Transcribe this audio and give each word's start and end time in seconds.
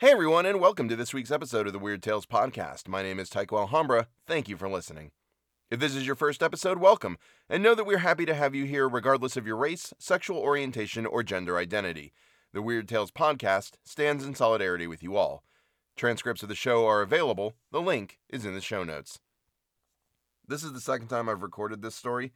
Hey 0.00 0.12
everyone, 0.12 0.46
and 0.46 0.60
welcome 0.60 0.88
to 0.90 0.94
this 0.94 1.12
week's 1.12 1.32
episode 1.32 1.66
of 1.66 1.72
the 1.72 1.78
Weird 1.80 2.04
Tales 2.04 2.24
Podcast. 2.24 2.86
My 2.86 3.02
name 3.02 3.18
is 3.18 3.28
Tycho 3.28 3.58
Alhambra. 3.58 4.06
Thank 4.28 4.48
you 4.48 4.56
for 4.56 4.68
listening. 4.68 5.10
If 5.72 5.80
this 5.80 5.96
is 5.96 6.06
your 6.06 6.14
first 6.14 6.40
episode, 6.40 6.78
welcome, 6.78 7.18
and 7.48 7.64
know 7.64 7.74
that 7.74 7.84
we're 7.84 7.98
happy 7.98 8.24
to 8.24 8.34
have 8.34 8.54
you 8.54 8.64
here 8.64 8.88
regardless 8.88 9.36
of 9.36 9.44
your 9.44 9.56
race, 9.56 9.92
sexual 9.98 10.38
orientation, 10.38 11.04
or 11.04 11.24
gender 11.24 11.58
identity. 11.58 12.12
The 12.52 12.62
Weird 12.62 12.86
Tales 12.86 13.10
Podcast 13.10 13.72
stands 13.82 14.24
in 14.24 14.36
solidarity 14.36 14.86
with 14.86 15.02
you 15.02 15.16
all. 15.16 15.42
Transcripts 15.96 16.44
of 16.44 16.48
the 16.48 16.54
show 16.54 16.86
are 16.86 17.02
available. 17.02 17.54
The 17.72 17.82
link 17.82 18.20
is 18.28 18.44
in 18.46 18.54
the 18.54 18.60
show 18.60 18.84
notes. 18.84 19.18
This 20.46 20.62
is 20.62 20.74
the 20.74 20.80
second 20.80 21.08
time 21.08 21.28
I've 21.28 21.42
recorded 21.42 21.82
this 21.82 21.96
story, 21.96 22.32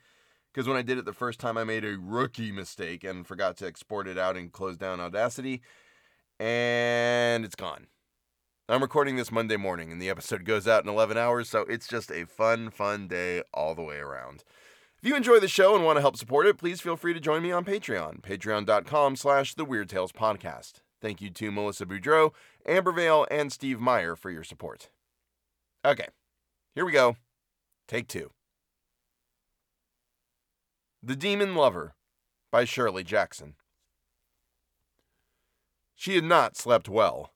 because 0.52 0.66
when 0.66 0.76
I 0.76 0.82
did 0.82 0.98
it 0.98 1.04
the 1.04 1.12
first 1.12 1.38
time, 1.38 1.56
I 1.56 1.62
made 1.62 1.84
a 1.84 1.96
rookie 1.96 2.50
mistake 2.50 3.04
and 3.04 3.24
forgot 3.24 3.56
to 3.58 3.68
export 3.68 4.08
it 4.08 4.18
out 4.18 4.36
and 4.36 4.50
close 4.50 4.76
down 4.76 4.98
Audacity 4.98 5.62
and 6.42 7.44
it's 7.44 7.54
gone. 7.54 7.86
I'm 8.68 8.82
recording 8.82 9.14
this 9.14 9.30
Monday 9.30 9.56
morning, 9.56 9.92
and 9.92 10.02
the 10.02 10.10
episode 10.10 10.44
goes 10.44 10.66
out 10.66 10.82
in 10.82 10.90
11 10.90 11.16
hours, 11.16 11.48
so 11.48 11.60
it's 11.60 11.86
just 11.86 12.10
a 12.10 12.24
fun, 12.26 12.70
fun 12.70 13.06
day 13.06 13.42
all 13.54 13.76
the 13.76 13.82
way 13.82 13.98
around. 13.98 14.42
If 15.00 15.08
you 15.08 15.14
enjoy 15.14 15.38
the 15.38 15.46
show 15.46 15.76
and 15.76 15.84
want 15.84 15.98
to 15.98 16.00
help 16.00 16.16
support 16.16 16.46
it, 16.48 16.58
please 16.58 16.80
feel 16.80 16.96
free 16.96 17.14
to 17.14 17.20
join 17.20 17.44
me 17.44 17.52
on 17.52 17.64
Patreon, 17.64 18.22
patreon.com 18.22 19.14
slash 19.14 19.54
the 19.54 19.64
Weird 19.64 19.88
Tales 19.88 20.10
Podcast. 20.10 20.80
Thank 21.00 21.20
you 21.20 21.30
to 21.30 21.52
Melissa 21.52 21.86
Boudreau, 21.86 22.32
Amber 22.66 22.90
Vale, 22.90 23.24
and 23.30 23.52
Steve 23.52 23.78
Meyer 23.78 24.16
for 24.16 24.30
your 24.30 24.44
support. 24.44 24.90
Okay, 25.84 26.08
here 26.74 26.84
we 26.84 26.92
go. 26.92 27.16
Take 27.86 28.08
two. 28.08 28.32
The 31.04 31.14
Daemon 31.14 31.54
Lover 31.54 31.94
by 32.50 32.64
Shirley 32.64 33.04
Jackson. 33.04 33.54
She 36.02 36.16
had 36.16 36.24
not 36.24 36.56
slept 36.56 36.88
well. 36.88 37.32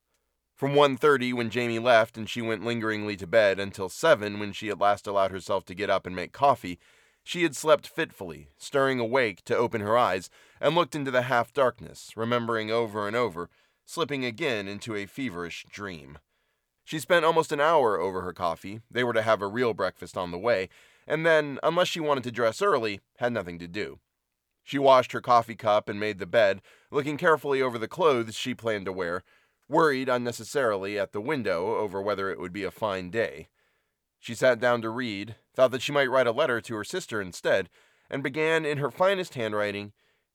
From 0.56 0.74
1:30 0.74 1.32
when 1.32 1.50
Jamie 1.50 1.78
left 1.78 2.18
and 2.18 2.28
she 2.28 2.42
went 2.42 2.64
lingeringly 2.64 3.16
to 3.18 3.24
bed 3.24 3.60
until 3.60 3.88
7 3.88 4.40
when 4.40 4.52
she 4.52 4.70
at 4.70 4.78
last 4.80 5.06
allowed 5.06 5.30
herself 5.30 5.64
to 5.66 5.74
get 5.76 5.88
up 5.88 6.04
and 6.04 6.16
make 6.16 6.32
coffee, 6.32 6.80
she 7.22 7.44
had 7.44 7.54
slept 7.54 7.86
fitfully, 7.86 8.48
stirring 8.56 8.98
awake 8.98 9.44
to 9.44 9.56
open 9.56 9.82
her 9.82 9.96
eyes 9.96 10.30
and 10.60 10.74
looked 10.74 10.96
into 10.96 11.12
the 11.12 11.22
half 11.22 11.52
darkness, 11.52 12.10
remembering 12.16 12.72
over 12.72 13.06
and 13.06 13.14
over, 13.14 13.50
slipping 13.84 14.24
again 14.24 14.66
into 14.66 14.96
a 14.96 15.06
feverish 15.06 15.64
dream. 15.70 16.18
She 16.82 16.98
spent 16.98 17.24
almost 17.24 17.52
an 17.52 17.60
hour 17.60 18.00
over 18.00 18.22
her 18.22 18.32
coffee. 18.32 18.80
They 18.90 19.04
were 19.04 19.12
to 19.12 19.22
have 19.22 19.42
a 19.42 19.46
real 19.46 19.74
breakfast 19.74 20.16
on 20.16 20.32
the 20.32 20.38
way, 20.38 20.70
and 21.06 21.24
then, 21.24 21.60
unless 21.62 21.86
she 21.86 22.00
wanted 22.00 22.24
to 22.24 22.32
dress 22.32 22.60
early, 22.60 22.98
had 23.18 23.32
nothing 23.32 23.60
to 23.60 23.68
do. 23.68 24.00
She 24.64 24.80
washed 24.80 25.12
her 25.12 25.20
coffee 25.20 25.54
cup 25.54 25.88
and 25.88 26.00
made 26.00 26.18
the 26.18 26.26
bed, 26.26 26.62
looking 26.96 27.18
carefully 27.18 27.60
over 27.60 27.76
the 27.76 27.86
clothes 27.86 28.34
she 28.34 28.54
planned 28.54 28.86
to 28.86 28.92
wear, 28.92 29.22
worried 29.68 30.08
unnecessarily 30.08 30.98
at 30.98 31.12
the 31.12 31.20
window 31.20 31.76
over 31.76 32.00
whether 32.00 32.30
it 32.30 32.40
would 32.40 32.54
be 32.54 32.64
a 32.64 32.70
fine 32.70 33.10
day. 33.10 33.48
She 34.18 34.34
sat 34.34 34.58
down 34.58 34.80
to 34.80 34.88
read, 34.88 35.36
thought 35.54 35.72
that 35.72 35.82
she 35.82 35.92
might 35.92 36.08
write 36.08 36.26
a 36.26 36.32
letter 36.32 36.58
to 36.62 36.74
her 36.74 36.84
sister 36.84 37.20
instead, 37.20 37.68
and 38.08 38.22
began 38.22 38.64
in 38.64 38.78
her 38.78 38.90
finest 38.90 39.34
handwriting 39.34 39.92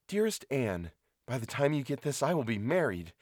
Dearest 0.07 0.45
Anne, 0.51 0.91
by 1.25 1.39
the 1.39 1.47
time 1.47 1.73
you 1.73 1.83
get 1.83 2.01
this, 2.01 2.21
I 2.21 2.35
will 2.35 2.43
be 2.43 2.59
married. 2.59 3.13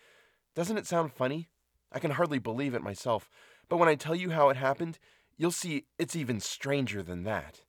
Doesn't 0.53 0.77
it 0.77 0.85
sound 0.85 1.13
funny? 1.13 1.47
I 1.93 1.99
can 1.99 2.11
hardly 2.11 2.39
believe 2.39 2.73
it 2.73 2.81
myself, 2.81 3.29
but 3.69 3.77
when 3.77 3.87
I 3.87 3.95
tell 3.95 4.15
you 4.15 4.31
how 4.31 4.49
it 4.49 4.57
happened, 4.57 4.99
you'll 5.37 5.51
see 5.51 5.85
it's 5.97 6.15
even 6.15 6.41
stranger 6.41 7.01
than 7.01 7.23
that. 7.23 7.61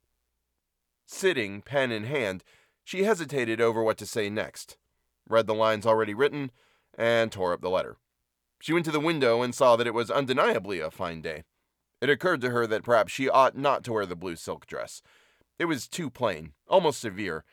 Sitting, 1.06 1.62
pen 1.62 1.92
in 1.92 2.04
hand, 2.04 2.42
she 2.82 3.04
hesitated 3.04 3.60
over 3.60 3.84
what 3.84 3.98
to 3.98 4.06
say 4.06 4.30
next, 4.30 4.76
read 5.28 5.46
the 5.46 5.54
lines 5.54 5.86
already 5.86 6.14
written, 6.14 6.50
and 6.96 7.30
tore 7.30 7.52
up 7.52 7.60
the 7.60 7.70
letter. 7.70 7.96
She 8.60 8.72
went 8.72 8.84
to 8.86 8.92
the 8.92 9.00
window 9.00 9.42
and 9.42 9.54
saw 9.54 9.76
that 9.76 9.86
it 9.86 9.94
was 9.94 10.10
undeniably 10.10 10.80
a 10.80 10.90
fine 10.90 11.22
day. 11.22 11.44
It 12.00 12.10
occurred 12.10 12.40
to 12.42 12.50
her 12.50 12.66
that 12.66 12.82
perhaps 12.82 13.12
she 13.12 13.28
ought 13.28 13.56
not 13.56 13.84
to 13.84 13.92
wear 13.92 14.06
the 14.06 14.16
blue 14.16 14.36
silk 14.36 14.66
dress. 14.66 15.02
It 15.58 15.66
was 15.66 15.88
too 15.88 16.10
plain, 16.10 16.52
almost 16.68 17.00
severe, 17.00 17.44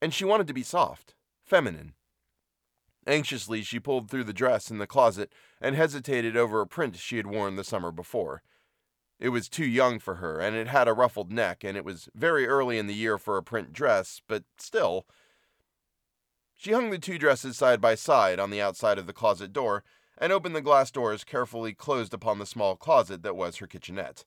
and 0.00 0.14
she 0.14 0.24
wanted 0.24 0.46
to 0.46 0.54
be 0.54 0.62
soft, 0.62 1.14
feminine. 1.44 1.94
Anxiously, 3.06 3.62
she 3.62 3.78
pulled 3.78 4.10
through 4.10 4.24
the 4.24 4.32
dress 4.32 4.70
in 4.70 4.78
the 4.78 4.86
closet 4.86 5.32
and 5.60 5.76
hesitated 5.76 6.36
over 6.36 6.60
a 6.60 6.66
print 6.66 6.96
she 6.96 7.16
had 7.16 7.26
worn 7.26 7.56
the 7.56 7.64
summer 7.64 7.92
before. 7.92 8.42
It 9.18 9.30
was 9.30 9.48
too 9.48 9.64
young 9.64 9.98
for 9.98 10.16
her, 10.16 10.40
and 10.40 10.54
it 10.54 10.68
had 10.68 10.88
a 10.88 10.92
ruffled 10.92 11.32
neck, 11.32 11.64
and 11.64 11.76
it 11.76 11.84
was 11.84 12.08
very 12.14 12.46
early 12.46 12.78
in 12.78 12.86
the 12.86 12.94
year 12.94 13.16
for 13.16 13.36
a 13.36 13.42
print 13.42 13.72
dress, 13.72 14.20
but 14.26 14.44
still. 14.58 15.06
She 16.56 16.72
hung 16.72 16.90
the 16.90 16.98
two 16.98 17.18
dresses 17.18 17.56
side 17.56 17.80
by 17.80 17.94
side 17.94 18.40
on 18.40 18.50
the 18.50 18.60
outside 18.60 18.98
of 18.98 19.06
the 19.06 19.12
closet 19.12 19.52
door, 19.52 19.84
and 20.18 20.32
opened 20.32 20.56
the 20.56 20.62
glass 20.62 20.90
doors 20.90 21.24
carefully 21.24 21.74
closed 21.74 22.14
upon 22.14 22.38
the 22.38 22.46
small 22.46 22.76
closet 22.76 23.22
that 23.22 23.36
was 23.36 23.56
her 23.56 23.66
kitchenette. 23.66 24.24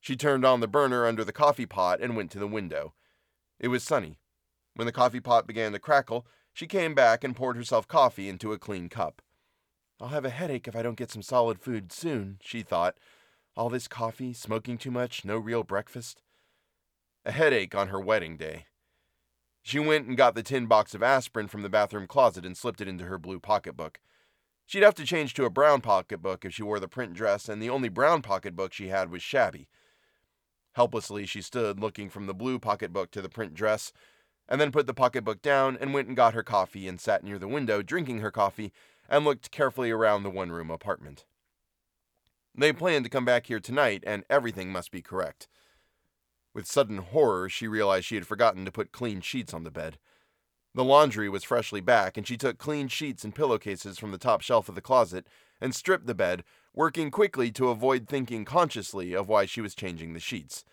She 0.00 0.16
turned 0.16 0.44
on 0.44 0.60
the 0.60 0.66
burner 0.66 1.06
under 1.06 1.24
the 1.24 1.32
coffee 1.32 1.66
pot 1.66 2.00
and 2.00 2.16
went 2.16 2.30
to 2.32 2.38
the 2.38 2.46
window. 2.46 2.94
It 3.60 3.68
was 3.68 3.84
sunny. 3.84 4.18
When 4.74 4.86
the 4.86 4.92
coffee 4.92 5.20
pot 5.20 5.46
began 5.46 5.72
to 5.72 5.78
crackle, 5.78 6.26
she 6.52 6.66
came 6.66 6.94
back 6.94 7.22
and 7.22 7.36
poured 7.36 7.56
herself 7.56 7.86
coffee 7.86 8.28
into 8.28 8.52
a 8.52 8.58
clean 8.58 8.88
cup. 8.88 9.22
I'll 10.00 10.08
have 10.08 10.24
a 10.24 10.30
headache 10.30 10.66
if 10.66 10.74
I 10.74 10.82
don't 10.82 10.96
get 10.96 11.10
some 11.10 11.22
solid 11.22 11.60
food 11.60 11.92
soon, 11.92 12.38
she 12.42 12.62
thought 12.62 12.96
all 13.56 13.68
this 13.68 13.86
coffee, 13.86 14.32
smoking 14.32 14.78
too 14.78 14.90
much, 14.90 15.24
no 15.24 15.36
real 15.36 15.62
breakfast. 15.62 16.22
A 17.24 17.32
headache 17.32 17.74
on 17.74 17.88
her 17.88 18.00
wedding 18.00 18.36
day. 18.36 18.66
She 19.62 19.78
went 19.78 20.08
and 20.08 20.16
got 20.16 20.34
the 20.34 20.42
tin 20.42 20.66
box 20.66 20.92
of 20.92 21.02
aspirin 21.02 21.46
from 21.46 21.62
the 21.62 21.68
bathroom 21.70 22.06
closet 22.08 22.44
and 22.44 22.56
slipped 22.56 22.80
it 22.80 22.88
into 22.88 23.04
her 23.04 23.18
blue 23.18 23.38
pocketbook. 23.38 24.00
She'd 24.66 24.82
have 24.82 24.94
to 24.96 25.06
change 25.06 25.34
to 25.34 25.44
a 25.44 25.50
brown 25.50 25.80
pocketbook 25.80 26.44
if 26.44 26.52
she 26.52 26.62
wore 26.62 26.80
the 26.80 26.88
print 26.88 27.14
dress, 27.14 27.48
and 27.48 27.62
the 27.62 27.70
only 27.70 27.88
brown 27.88 28.22
pocketbook 28.22 28.72
she 28.72 28.88
had 28.88 29.10
was 29.10 29.22
shabby. 29.22 29.68
Helplessly, 30.72 31.26
she 31.26 31.42
stood 31.42 31.78
looking 31.78 32.08
from 32.08 32.26
the 32.26 32.34
blue 32.34 32.58
pocketbook 32.58 33.10
to 33.12 33.22
the 33.22 33.28
print 33.28 33.54
dress, 33.54 33.92
and 34.48 34.60
then 34.60 34.72
put 34.72 34.86
the 34.86 34.94
pocketbook 34.94 35.42
down 35.42 35.76
and 35.80 35.94
went 35.94 36.08
and 36.08 36.16
got 36.16 36.34
her 36.34 36.42
coffee 36.42 36.88
and 36.88 37.00
sat 37.00 37.22
near 37.22 37.38
the 37.38 37.48
window 37.48 37.82
drinking 37.82 38.18
her 38.20 38.30
coffee 38.30 38.72
and 39.08 39.24
looked 39.24 39.50
carefully 39.50 39.90
around 39.90 40.22
the 40.22 40.30
one 40.30 40.50
room 40.50 40.70
apartment. 40.70 41.24
They 42.54 42.72
planned 42.72 43.04
to 43.04 43.10
come 43.10 43.24
back 43.24 43.46
here 43.46 43.60
tonight, 43.60 44.02
and 44.06 44.24
everything 44.28 44.72
must 44.72 44.90
be 44.90 45.02
correct. 45.02 45.48
With 46.54 46.66
sudden 46.66 46.98
horror, 46.98 47.48
she 47.48 47.66
realized 47.66 48.06
she 48.06 48.14
had 48.14 48.26
forgotten 48.26 48.64
to 48.64 48.72
put 48.72 48.92
clean 48.92 49.20
sheets 49.20 49.54
on 49.54 49.64
the 49.64 49.70
bed. 49.70 49.98
The 50.74 50.84
laundry 50.84 51.28
was 51.28 51.44
freshly 51.44 51.80
back, 51.80 52.16
and 52.16 52.26
she 52.26 52.36
took 52.36 52.58
clean 52.58 52.88
sheets 52.88 53.24
and 53.24 53.34
pillowcases 53.34 53.98
from 53.98 54.10
the 54.10 54.18
top 54.18 54.40
shelf 54.40 54.68
of 54.68 54.74
the 54.74 54.80
closet 54.80 55.26
and 55.60 55.74
stripped 55.74 56.06
the 56.06 56.14
bed, 56.14 56.44
working 56.74 57.10
quickly 57.10 57.50
to 57.52 57.68
avoid 57.68 58.08
thinking 58.08 58.44
consciously 58.44 59.12
of 59.12 59.28
why 59.28 59.44
she 59.44 59.60
was 59.60 59.74
changing 59.74 60.12
the 60.12 60.20
sheets. 60.20 60.64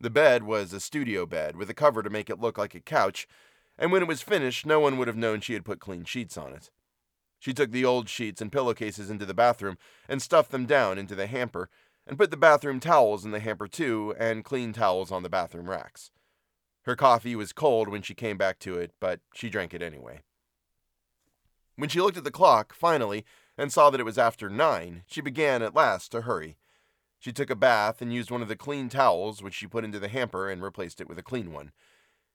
The 0.00 0.10
bed 0.10 0.44
was 0.44 0.72
a 0.72 0.80
studio 0.80 1.26
bed 1.26 1.56
with 1.56 1.68
a 1.68 1.74
cover 1.74 2.02
to 2.02 2.10
make 2.10 2.30
it 2.30 2.40
look 2.40 2.56
like 2.56 2.74
a 2.74 2.80
couch, 2.80 3.26
and 3.78 3.92
when 3.92 4.02
it 4.02 4.08
was 4.08 4.22
finished, 4.22 4.64
no 4.64 4.80
one 4.80 4.96
would 4.96 5.08
have 5.08 5.16
known 5.16 5.40
she 5.40 5.54
had 5.54 5.64
put 5.64 5.80
clean 5.80 6.04
sheets 6.04 6.36
on 6.36 6.52
it. 6.52 6.70
She 7.38 7.52
took 7.52 7.70
the 7.70 7.84
old 7.84 8.08
sheets 8.08 8.40
and 8.40 8.50
pillowcases 8.50 9.10
into 9.10 9.26
the 9.26 9.34
bathroom 9.34 9.78
and 10.08 10.20
stuffed 10.20 10.50
them 10.50 10.66
down 10.66 10.98
into 10.98 11.14
the 11.14 11.26
hamper, 11.26 11.68
and 12.08 12.16
put 12.16 12.30
the 12.30 12.36
bathroom 12.36 12.80
towels 12.80 13.24
in 13.24 13.30
the 13.32 13.40
hamper 13.40 13.68
too, 13.68 14.14
and 14.18 14.44
clean 14.44 14.72
towels 14.72 15.12
on 15.12 15.22
the 15.22 15.28
bathroom 15.28 15.68
racks. 15.68 16.10
Her 16.82 16.96
coffee 16.96 17.36
was 17.36 17.52
cold 17.52 17.88
when 17.88 18.00
she 18.00 18.14
came 18.14 18.38
back 18.38 18.58
to 18.60 18.78
it, 18.78 18.92
but 18.98 19.20
she 19.34 19.50
drank 19.50 19.74
it 19.74 19.82
anyway. 19.82 20.22
When 21.76 21.90
she 21.90 22.00
looked 22.00 22.16
at 22.16 22.24
the 22.24 22.30
clock, 22.30 22.74
finally, 22.74 23.24
and 23.58 23.70
saw 23.70 23.90
that 23.90 24.00
it 24.00 24.04
was 24.04 24.16
after 24.16 24.48
nine, 24.48 25.02
she 25.06 25.20
began 25.20 25.62
at 25.62 25.74
last 25.74 26.10
to 26.12 26.22
hurry. 26.22 26.56
She 27.18 27.30
took 27.30 27.50
a 27.50 27.56
bath 27.56 28.00
and 28.00 28.12
used 28.12 28.30
one 28.30 28.42
of 28.42 28.48
the 28.48 28.56
clean 28.56 28.88
towels, 28.88 29.42
which 29.42 29.54
she 29.54 29.66
put 29.66 29.84
into 29.84 29.98
the 29.98 30.08
hamper 30.08 30.48
and 30.48 30.62
replaced 30.62 31.00
it 31.00 31.08
with 31.08 31.18
a 31.18 31.22
clean 31.22 31.52
one. 31.52 31.72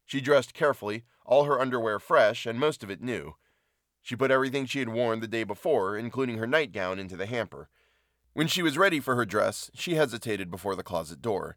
She 0.05 0.21
dressed 0.21 0.53
carefully, 0.53 1.03
all 1.25 1.45
her 1.45 1.59
underwear 1.59 1.99
fresh 1.99 2.45
and 2.45 2.59
most 2.59 2.83
of 2.83 2.91
it 2.91 3.01
new. 3.01 3.35
She 4.03 4.15
put 4.15 4.31
everything 4.31 4.65
she 4.65 4.79
had 4.79 4.89
worn 4.89 5.19
the 5.21 5.27
day 5.27 5.45
before, 5.45 5.97
including 5.97 6.37
her 6.37 6.45
nightgown, 6.45 6.99
into 6.99 7.15
the 7.15 7.25
hamper. 7.25 7.69
When 8.33 8.47
she 8.47 8.63
was 8.63 8.79
ready 8.79 8.99
for 8.99 9.15
her 9.15 9.25
dress, 9.25 9.69
she 9.75 9.93
hesitated 9.93 10.49
before 10.49 10.75
the 10.75 10.83
closet 10.83 11.21
door. 11.21 11.55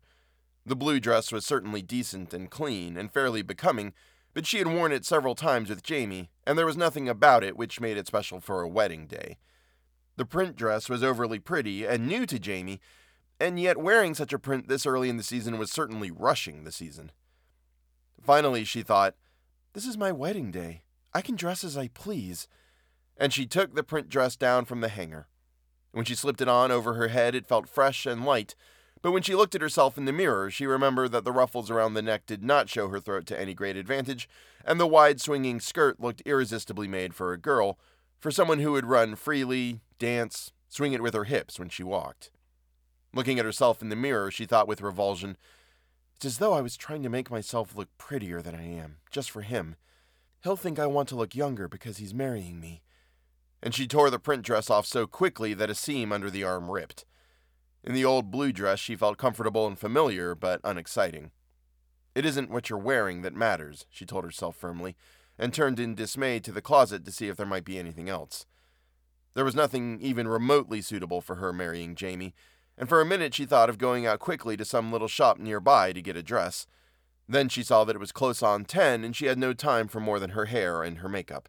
The 0.67 0.77
blue 0.77 1.01
dress 1.01 1.33
was 1.33 1.47
certainly 1.47 1.81
decent 1.81 2.35
and 2.35 2.51
clean 2.51 2.99
and 2.99 3.11
fairly 3.11 3.41
becoming, 3.41 3.95
but 4.35 4.45
she 4.47 4.59
had 4.59 4.67
worn 4.67 4.93
it 4.93 5.07
several 5.07 5.35
times 5.35 5.71
with 5.71 5.83
Jamie, 5.83 6.31
and 6.47 6.59
there 6.59 6.67
was 6.67 6.77
nothing 6.77 7.09
about 7.09 7.43
it 7.43 7.57
which 7.57 7.81
made 7.81 7.97
it 7.97 8.07
special 8.07 8.41
for 8.41 8.61
a 8.61 8.69
wedding 8.69 9.07
day. 9.07 9.39
The 10.17 10.27
print 10.27 10.55
dress 10.55 10.91
was 10.91 11.03
overly 11.03 11.39
pretty 11.39 11.87
and 11.87 12.07
new 12.07 12.27
to 12.27 12.39
Jamie, 12.39 12.81
and 13.41 13.59
yet 13.59 13.79
wearing 13.79 14.15
such 14.15 14.35
a 14.35 14.39
print 14.39 14.69
this 14.69 14.85
early 14.85 15.09
in 15.09 15.17
the 15.17 15.23
season 15.23 15.57
was 15.57 15.71
certainly 15.71 16.11
rushing 16.11 16.65
the 16.65 16.73
season. 16.73 17.11
Finally, 18.23 18.65
she 18.65 18.83
thought, 18.83 19.15
This 19.73 19.87
is 19.87 19.97
my 19.97 20.13
wedding 20.13 20.51
day. 20.51 20.83
I 21.15 21.23
can 21.23 21.37
dress 21.37 21.65
as 21.65 21.77
I 21.79 21.89
please. 21.89 22.49
And 23.17 23.33
she 23.33 23.47
took 23.47 23.75
the 23.75 23.83
print 23.83 24.11
dress 24.11 24.37
down 24.37 24.67
from 24.67 24.83
the 24.83 24.89
hanger. 24.89 25.29
When 25.97 26.05
she 26.05 26.15
slipped 26.15 26.43
it 26.43 26.49
on 26.49 26.71
over 26.71 26.93
her 26.93 27.09
head, 27.09 27.35
it 27.35 27.47
felt 27.47 27.71
fresh 27.71 28.05
and 28.05 28.23
light, 28.23 28.55
but 29.01 29.13
when 29.13 29.23
she 29.23 29.35
looked 29.35 29.55
at 29.55 29.63
herself 29.63 29.97
in 29.97 30.05
the 30.05 30.13
mirror, 30.13 30.51
she 30.51 30.67
remembered 30.67 31.11
that 31.13 31.25
the 31.25 31.33
ruffles 31.33 31.71
around 31.71 31.95
the 31.95 32.03
neck 32.03 32.27
did 32.27 32.45
not 32.45 32.69
show 32.69 32.89
her 32.89 33.01
throat 33.01 33.25
to 33.29 33.41
any 33.41 33.55
great 33.55 33.79
advantage, 33.79 34.29
and 34.63 34.79
the 34.79 34.87
wide 34.87 35.23
swinging 35.23 35.59
skirt 35.59 35.99
looked 35.99 36.21
irresistibly 36.27 36.87
made 36.87 37.15
for 37.15 37.33
a 37.33 37.39
girl, 37.39 37.79
for 38.21 38.31
someone 38.31 38.59
who 38.59 38.73
would 38.73 38.85
run 38.85 39.17
freely, 39.17 39.81
dance, 39.99 40.53
swing 40.69 40.93
it 40.93 41.03
with 41.03 41.15
her 41.15 41.25
hips 41.25 41.59
when 41.59 41.71
she 41.71 41.83
walked. 41.83 42.31
Looking 43.15 43.39
at 43.39 43.47
herself 43.47 43.81
in 43.81 43.89
the 43.89 43.97
mirror, 43.97 44.31
she 44.31 44.45
thought 44.45 44.69
with 44.69 44.83
revulsion, 44.83 45.39
It's 46.17 46.27
as 46.27 46.37
though 46.37 46.53
I 46.53 46.61
was 46.61 46.77
trying 46.77 47.05
to 47.05 47.09
make 47.09 47.31
myself 47.31 47.75
look 47.75 47.89
prettier 47.97 48.43
than 48.43 48.55
I 48.55 48.69
am, 48.69 48.99
just 49.11 49.31
for 49.31 49.41
him. 49.41 49.77
He'll 50.43 50.57
think 50.57 50.79
I 50.79 50.87
want 50.87 51.09
to 51.09 51.17
look 51.17 51.35
younger 51.35 51.69
because 51.69 51.97
he's 51.97 52.13
marrying 52.13 52.61
me. 52.61 52.83
And 53.67 53.75
she 53.75 53.89
tore 53.89 54.11
the 54.11 54.21
print 54.21 54.45
dress 54.45 54.71
off 54.71 54.87
so 54.87 55.09
quickly 55.09 55.53
that 55.53 55.71
a 55.71 55.75
seam 55.75 56.13
under 56.13 56.31
the 56.31 56.45
arm 56.45 56.71
ripped. 56.71 57.05
In 57.83 57.95
the 57.95 58.05
old 58.05 58.31
blue 58.31 58.53
dress, 58.53 58.79
she 58.79 58.95
felt 58.95 59.19
comfortable 59.19 59.67
and 59.67 59.77
familiar, 59.77 60.37
but 60.37 60.61
unexciting. 60.63 61.33
It 62.15 62.25
isn't 62.25 62.49
what 62.49 62.71
you're 62.71 62.79
wearing 62.79 63.23
that 63.23 63.35
matters, 63.35 63.85
she 63.91 64.07
told 64.07 64.23
herself 64.23 64.55
firmly, 64.55 64.95
and 65.37 65.53
turned 65.53 65.81
in 65.81 65.97
dismay 65.97 66.39
to 66.39 66.53
the 66.53 66.63
closet 66.63 67.05
to 67.07 67.11
see 67.11 67.27
if 67.27 67.37
there 67.37 67.45
might 67.45 67.65
be 67.65 67.77
anything 67.77 68.09
else. 68.09 68.47
There 69.35 69.45
was 69.45 69.57
nothing 69.57 69.99
even 70.01 70.29
remotely 70.29 70.81
suitable 70.81 71.21
for 71.21 71.35
her 71.35 71.53
marrying 71.53 71.97
Jamie, 71.97 72.37
and 72.79 72.89
for 72.89 73.01
a 73.01 73.05
minute 73.05 73.35
she 73.35 73.47
thought 73.47 73.69
of 73.69 73.79
going 73.79 74.07
out 74.07 74.21
quickly 74.21 74.57
to 74.59 74.65
some 74.65 74.93
little 74.93 75.09
shop 75.09 75.41
nearby 75.41 75.93
to 75.93 76.01
get 76.01 76.17
a 76.17 76.23
dress. 76.23 76.69
Then 77.29 77.49
she 77.49 77.65
saw 77.65 77.83
that 77.83 77.97
it 77.97 77.99
was 77.99 78.13
close 78.13 78.45
on 78.45 78.65
ten, 78.65 79.03
and 79.03 79.17
she 79.17 79.27
had 79.27 79.41
no 79.41 79.53
time 79.53 79.89
for 79.89 79.99
more 79.99 80.21
than 80.21 80.31
her 80.31 80.45
hair 80.45 80.85
and 80.85 80.99
her 80.99 81.09
makeup. 81.09 81.49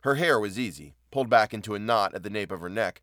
Her 0.00 0.16
hair 0.16 0.38
was 0.38 0.58
easy, 0.58 0.96
pulled 1.10 1.28
back 1.28 1.52
into 1.52 1.74
a 1.74 1.78
knot 1.78 2.14
at 2.14 2.22
the 2.22 2.30
nape 2.30 2.52
of 2.52 2.60
her 2.60 2.68
neck, 2.68 3.02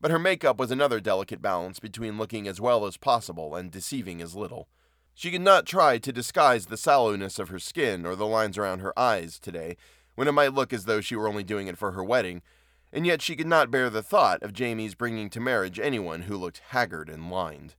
but 0.00 0.10
her 0.10 0.18
makeup 0.18 0.58
was 0.58 0.70
another 0.70 1.00
delicate 1.00 1.42
balance 1.42 1.80
between 1.80 2.18
looking 2.18 2.46
as 2.46 2.60
well 2.60 2.86
as 2.86 2.96
possible 2.96 3.54
and 3.54 3.70
deceiving 3.70 4.22
as 4.22 4.34
little. 4.34 4.68
She 5.14 5.30
could 5.30 5.40
not 5.40 5.66
try 5.66 5.98
to 5.98 6.12
disguise 6.12 6.66
the 6.66 6.76
sallowness 6.76 7.38
of 7.38 7.48
her 7.48 7.58
skin 7.58 8.06
or 8.06 8.14
the 8.14 8.26
lines 8.26 8.56
around 8.56 8.78
her 8.80 8.96
eyes 8.98 9.38
today, 9.38 9.76
when 10.14 10.28
it 10.28 10.32
might 10.32 10.54
look 10.54 10.72
as 10.72 10.84
though 10.84 11.00
she 11.00 11.16
were 11.16 11.28
only 11.28 11.44
doing 11.44 11.66
it 11.66 11.78
for 11.78 11.92
her 11.92 12.04
wedding, 12.04 12.42
and 12.92 13.06
yet 13.06 13.20
she 13.20 13.36
could 13.36 13.46
not 13.46 13.70
bear 13.70 13.90
the 13.90 14.02
thought 14.02 14.42
of 14.42 14.52
Jamie's 14.52 14.94
bringing 14.94 15.28
to 15.30 15.40
marriage 15.40 15.78
anyone 15.78 16.22
who 16.22 16.36
looked 16.36 16.62
haggard 16.68 17.08
and 17.08 17.30
lined. 17.30 17.74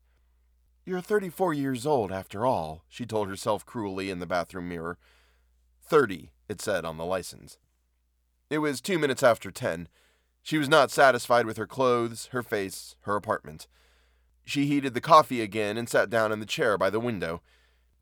You're 0.86 1.02
34 1.02 1.54
years 1.54 1.86
old, 1.86 2.12
after 2.12 2.46
all, 2.46 2.84
she 2.90 3.06
told 3.06 3.28
herself 3.28 3.66
cruelly 3.66 4.10
in 4.10 4.20
the 4.20 4.26
bathroom 4.26 4.70
mirror. 4.70 4.98
Thirty, 5.82 6.32
it 6.48 6.62
said 6.62 6.86
on 6.86 6.98
the 6.98 7.06
license. 7.06 7.58
It 8.50 8.60
was 8.60 8.82
two 8.82 8.98
minutes 8.98 9.24
after 9.24 9.52
ten. 9.52 9.88
She 10.42 10.58
was 10.58 10.70
not 10.70 10.92
satisfied 10.92 11.46
with 11.46 11.58
her 11.58 11.68
clothes, 11.68 12.30
her 12.32 12.42
face, 12.42 12.96
her 13.02 13.16
apartment. 13.16 13.68
She 14.46 14.66
heated 14.66 14.94
the 14.94 15.02
coffee 15.02 15.42
again 15.42 15.78
and 15.78 15.88
sat 15.88 16.10
down 16.10 16.32
in 16.32 16.40
the 16.40 16.46
chair 16.46 16.78
by 16.78 16.90
the 16.90 17.00
window. 17.00 17.42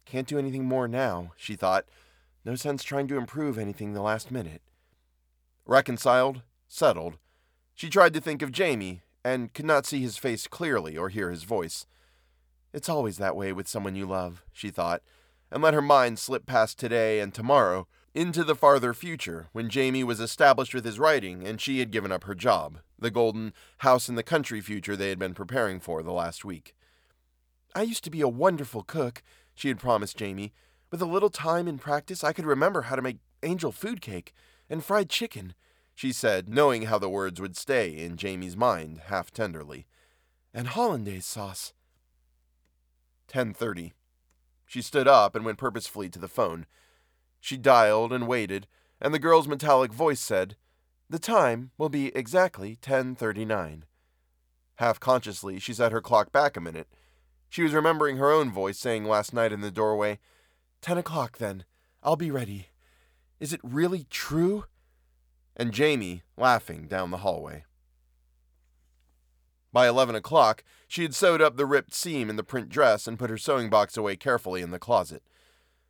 Can't 0.05 0.27
do 0.27 0.38
anything 0.38 0.63
more 0.63 0.88
now, 0.88 1.33
she 1.35 1.55
thought. 1.55 1.85
No 2.45 2.55
sense 2.55 2.83
trying 2.83 3.07
to 3.09 3.17
improve 3.17 3.57
anything 3.57 3.94
the 3.94 4.01
last 4.01 4.31
minute. 4.31 4.61
Reconciled, 5.65 6.44
settled, 6.69 7.17
she 7.77 7.89
tried 7.89 8.13
to 8.15 8.21
think 8.21 8.41
of 8.41 8.51
Jamie 8.51 9.01
and 9.23 9.53
could 9.53 9.65
not 9.65 9.85
see 9.85 10.01
his 10.01 10.17
face 10.17 10.47
clearly 10.47 10.97
or 10.97 11.09
hear 11.09 11.29
his 11.29 11.44
voice. 11.44 11.85
It's 12.73 12.89
always 12.89 13.17
that 13.17 13.35
way 13.35 13.53
with 13.53 13.67
someone 13.67 13.95
you 13.95 14.07
love, 14.07 14.44
she 14.51 14.71
thought, 14.71 15.03
and 15.51 15.61
let 15.61 15.75
her 15.75 15.81
mind 15.81 16.17
slip 16.17 16.47
past 16.47 16.79
today 16.79 17.19
and 17.19 17.31
tomorrow 17.33 17.88
into 18.18 18.44
the 18.44 18.56
farther 18.56 18.96
future 18.96 19.48
when 19.52 19.69
Jamie 19.69 20.04
was 20.04 20.19
established 20.19 20.74
with 20.74 20.84
his 20.84 20.98
writing 20.98 21.46
and 21.46 21.62
she 21.62 21.78
had 21.78 21.92
given 21.92 22.12
up 22.12 22.24
her 22.24 22.34
job, 22.34 22.80
the 22.98 23.12
golden 23.12 23.54
house 23.80 24.10
in 24.10 24.16
the 24.16 24.24
country 24.24 24.60
future 24.60 24.96
they 24.96 25.10
had 25.10 25.19
been 25.19 25.36
preparing 25.36 25.80
for 25.80 26.02
the 26.02 26.12
last 26.12 26.44
week. 26.44 26.74
I 27.75 27.84
used 27.84 28.04
to 28.06 28.10
be 28.10 28.22
a 28.22 28.28
wonderful 28.28 28.81
cook, 28.81 29.22
she 29.54 29.68
had 29.68 29.78
promised 29.78 30.18
Jamie. 30.18 30.52
With 30.90 31.00
a 31.00 31.06
little 31.06 31.30
time 31.30 31.68
and 31.68 31.80
practice, 31.80 32.24
I 32.24 32.34
could 32.34 32.48
remember 32.48 32.84
how 32.84 32.96
to 32.96 33.04
make 33.04 33.19
angel 33.44 33.72
food 33.72 34.02
cake 34.02 34.34
and 34.68 34.84
fried 34.84 35.12
chicken, 35.12 35.54
she 35.94 36.12
said, 36.12 36.50
knowing 36.50 36.84
how 36.84 36.98
the 36.98 37.10
words 37.10 37.40
would 37.40 37.56
stay 37.56 37.92
in 37.92 38.18
Jamie's 38.18 38.58
mind 38.58 39.02
half 39.10 39.30
tenderly. 39.30 39.86
And 40.56 40.69
hollandaise 40.69 41.28
sauce. 41.28 41.72
10:30. 43.28 43.92
She 44.66 44.81
stood 44.81 45.08
up 45.08 45.36
and 45.36 45.46
went 45.46 45.60
purposefully 45.60 46.10
to 46.10 46.18
the 46.18 46.28
phone. 46.28 46.66
She 47.39 47.57
dialed 47.57 48.12
and 48.12 48.28
waited, 48.28 48.68
and 49.00 49.13
the 49.13 49.19
girl's 49.19 49.48
metallic 49.48 49.92
voice 49.92 50.19
said, 50.19 50.56
"The 51.10 51.19
time 51.19 51.72
will 51.78 51.89
be 51.89 52.16
exactly 52.16 52.75
10:39." 52.78 53.86
Half 54.75 55.00
consciously, 55.00 55.60
she 55.60 55.74
set 55.74 55.92
her 55.92 56.01
clock 56.01 56.31
back 56.31 56.57
a 56.57 56.62
minute. 56.62 56.88
She 57.50 57.63
was 57.63 57.74
remembering 57.74 58.18
her 58.18 58.31
own 58.31 58.51
voice 58.51 58.78
saying 58.78 59.06
last 59.06 59.34
night 59.34 59.51
in 59.51 59.62
the 59.62 59.72
doorway, 59.72 60.19
Ten 60.81 60.98
o'clock, 60.98 61.38
then. 61.38 61.66
I'll 62.04 62.16
be 62.16 62.31
ready. 62.31 62.69
Is 63.40 63.54
it 63.54 63.60
really 63.63 64.06
true? 64.10 64.66
And 65.56 65.74
Jamie 65.74 66.24
laughing 66.38 66.88
down 66.88 67.12
the 67.12 67.18
hallway. 67.18 67.66
By 69.74 69.88
eleven 69.88 70.16
o'clock, 70.16 70.63
she 70.88 71.04
had 71.04 71.13
sewed 71.13 71.42
up 71.42 71.57
the 71.57 71.66
ripped 71.66 71.94
seam 71.94 72.30
in 72.30 72.36
the 72.36 72.44
print 72.44 72.69
dress 72.69 73.07
and 73.07 73.19
put 73.19 73.30
her 73.30 73.38
sewing 73.38 73.69
box 73.69 73.98
away 73.98 74.16
carefully 74.16 74.62
in 74.62 74.72
the 74.72 74.80
closet. 74.80 75.24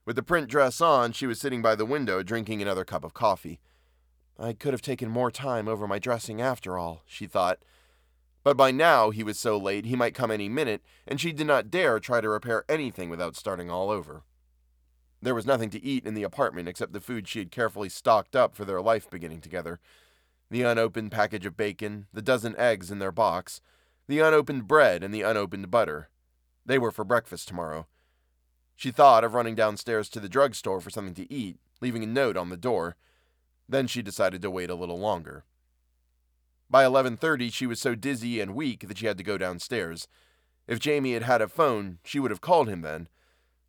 With 0.07 0.15
the 0.15 0.23
print 0.23 0.47
dress 0.47 0.79
on, 0.79 1.11
she 1.11 1.27
was 1.27 1.37
sitting 1.37 1.61
by 1.61 1.75
the 1.75 1.85
window 1.85 2.23
drinking 2.23 2.61
another 2.61 2.85
cup 2.85 3.03
of 3.03 3.13
coffee. 3.13 3.59
I 4.39 4.53
could 4.53 4.71
have 4.71 4.81
taken 4.81 5.09
more 5.09 5.29
time 5.29 5.67
over 5.67 5.85
my 5.85 5.99
dressing 5.99 6.41
after 6.41 6.77
all, 6.77 7.03
she 7.05 7.27
thought. 7.27 7.59
But 8.41 8.55
by 8.55 8.71
now 8.71 9.09
he 9.09 9.21
was 9.21 9.37
so 9.37 9.57
late 9.57 9.83
he 9.83 9.97
might 9.97 10.15
come 10.15 10.31
any 10.31 10.47
minute, 10.47 10.81
and 11.05 11.19
she 11.19 11.33
did 11.33 11.45
not 11.45 11.69
dare 11.69 11.99
try 11.99 12.21
to 12.21 12.29
repair 12.29 12.63
anything 12.69 13.09
without 13.09 13.35
starting 13.35 13.69
all 13.69 13.89
over. 13.89 14.23
There 15.21 15.35
was 15.35 15.45
nothing 15.45 15.69
to 15.71 15.83
eat 15.83 16.05
in 16.05 16.13
the 16.13 16.23
apartment 16.23 16.69
except 16.69 16.93
the 16.93 17.01
food 17.01 17.27
she 17.27 17.39
had 17.39 17.51
carefully 17.51 17.89
stocked 17.89 18.33
up 18.33 18.55
for 18.55 18.63
their 18.63 18.81
life 18.81 19.09
beginning 19.09 19.41
together 19.41 19.81
the 20.49 20.61
unopened 20.61 21.11
package 21.11 21.45
of 21.45 21.57
bacon, 21.57 22.07
the 22.13 22.21
dozen 22.21 22.55
eggs 22.55 22.89
in 22.89 22.99
their 22.99 23.11
box, 23.11 23.59
the 24.07 24.21
unopened 24.21 24.69
bread, 24.69 25.03
and 25.03 25.13
the 25.13 25.23
unopened 25.23 25.69
butter. 25.69 26.07
They 26.65 26.79
were 26.79 26.91
for 26.91 27.03
breakfast 27.03 27.49
tomorrow. 27.49 27.87
She 28.77 28.91
thought 28.91 29.23
of 29.23 29.33
running 29.33 29.55
downstairs 29.55 30.07
to 30.09 30.19
the 30.19 30.29
drugstore 30.29 30.79
for 30.79 30.91
something 30.91 31.15
to 31.15 31.33
eat, 31.33 31.57
leaving 31.81 32.03
a 32.03 32.07
note 32.07 32.37
on 32.37 32.49
the 32.49 32.55
door. 32.55 32.95
Then 33.67 33.87
she 33.87 34.03
decided 34.03 34.43
to 34.43 34.51
wait 34.51 34.69
a 34.69 34.75
little 34.75 34.99
longer. 34.99 35.45
By 36.69 36.83
11:30 36.83 37.51
she 37.51 37.65
was 37.65 37.81
so 37.81 37.95
dizzy 37.95 38.39
and 38.39 38.53
weak 38.53 38.87
that 38.87 38.99
she 38.99 39.07
had 39.07 39.17
to 39.17 39.23
go 39.23 39.35
downstairs. 39.35 40.07
If 40.67 40.79
Jamie 40.79 41.13
had 41.13 41.23
had 41.23 41.41
a 41.41 41.47
phone, 41.47 41.97
she 42.03 42.19
would 42.19 42.29
have 42.29 42.39
called 42.39 42.69
him 42.69 42.81
then. 42.81 43.09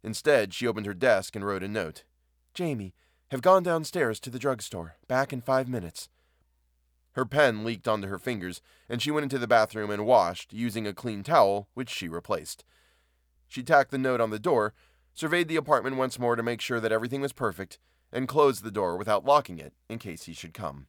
Instead, 0.02 0.52
she 0.52 0.66
opened 0.66 0.84
her 0.84 0.94
desk 0.94 1.34
and 1.34 1.44
wrote 1.44 1.62
a 1.62 1.68
note. 1.68 2.04
Jamie, 2.52 2.94
have 3.30 3.40
gone 3.40 3.62
downstairs 3.62 4.20
to 4.20 4.30
the 4.30 4.38
drugstore. 4.38 4.96
Back 5.06 5.32
in 5.32 5.40
5 5.40 5.68
minutes. 5.68 6.10
Her 7.12 7.24
pen 7.24 7.64
leaked 7.64 7.88
onto 7.88 8.08
her 8.08 8.18
fingers, 8.18 8.60
and 8.90 9.00
she 9.00 9.10
went 9.10 9.24
into 9.24 9.38
the 9.38 9.46
bathroom 9.46 9.90
and 9.90 10.04
washed, 10.04 10.52
using 10.52 10.86
a 10.86 10.92
clean 10.92 11.22
towel, 11.22 11.68
which 11.72 11.88
she 11.88 12.08
replaced. 12.08 12.64
She 13.46 13.62
tacked 13.62 13.90
the 13.90 13.98
note 13.98 14.20
on 14.20 14.30
the 14.30 14.38
door, 14.38 14.74
surveyed 15.18 15.48
the 15.48 15.56
apartment 15.56 15.96
once 15.96 16.16
more 16.16 16.36
to 16.36 16.44
make 16.44 16.60
sure 16.60 16.78
that 16.78 16.92
everything 16.92 17.20
was 17.20 17.32
perfect, 17.32 17.80
and 18.12 18.28
closed 18.28 18.62
the 18.62 18.70
door 18.70 18.96
without 18.96 19.24
locking 19.24 19.58
it 19.58 19.72
in 19.88 19.98
case 19.98 20.24
he 20.24 20.32
should 20.32 20.54
come. 20.54 20.86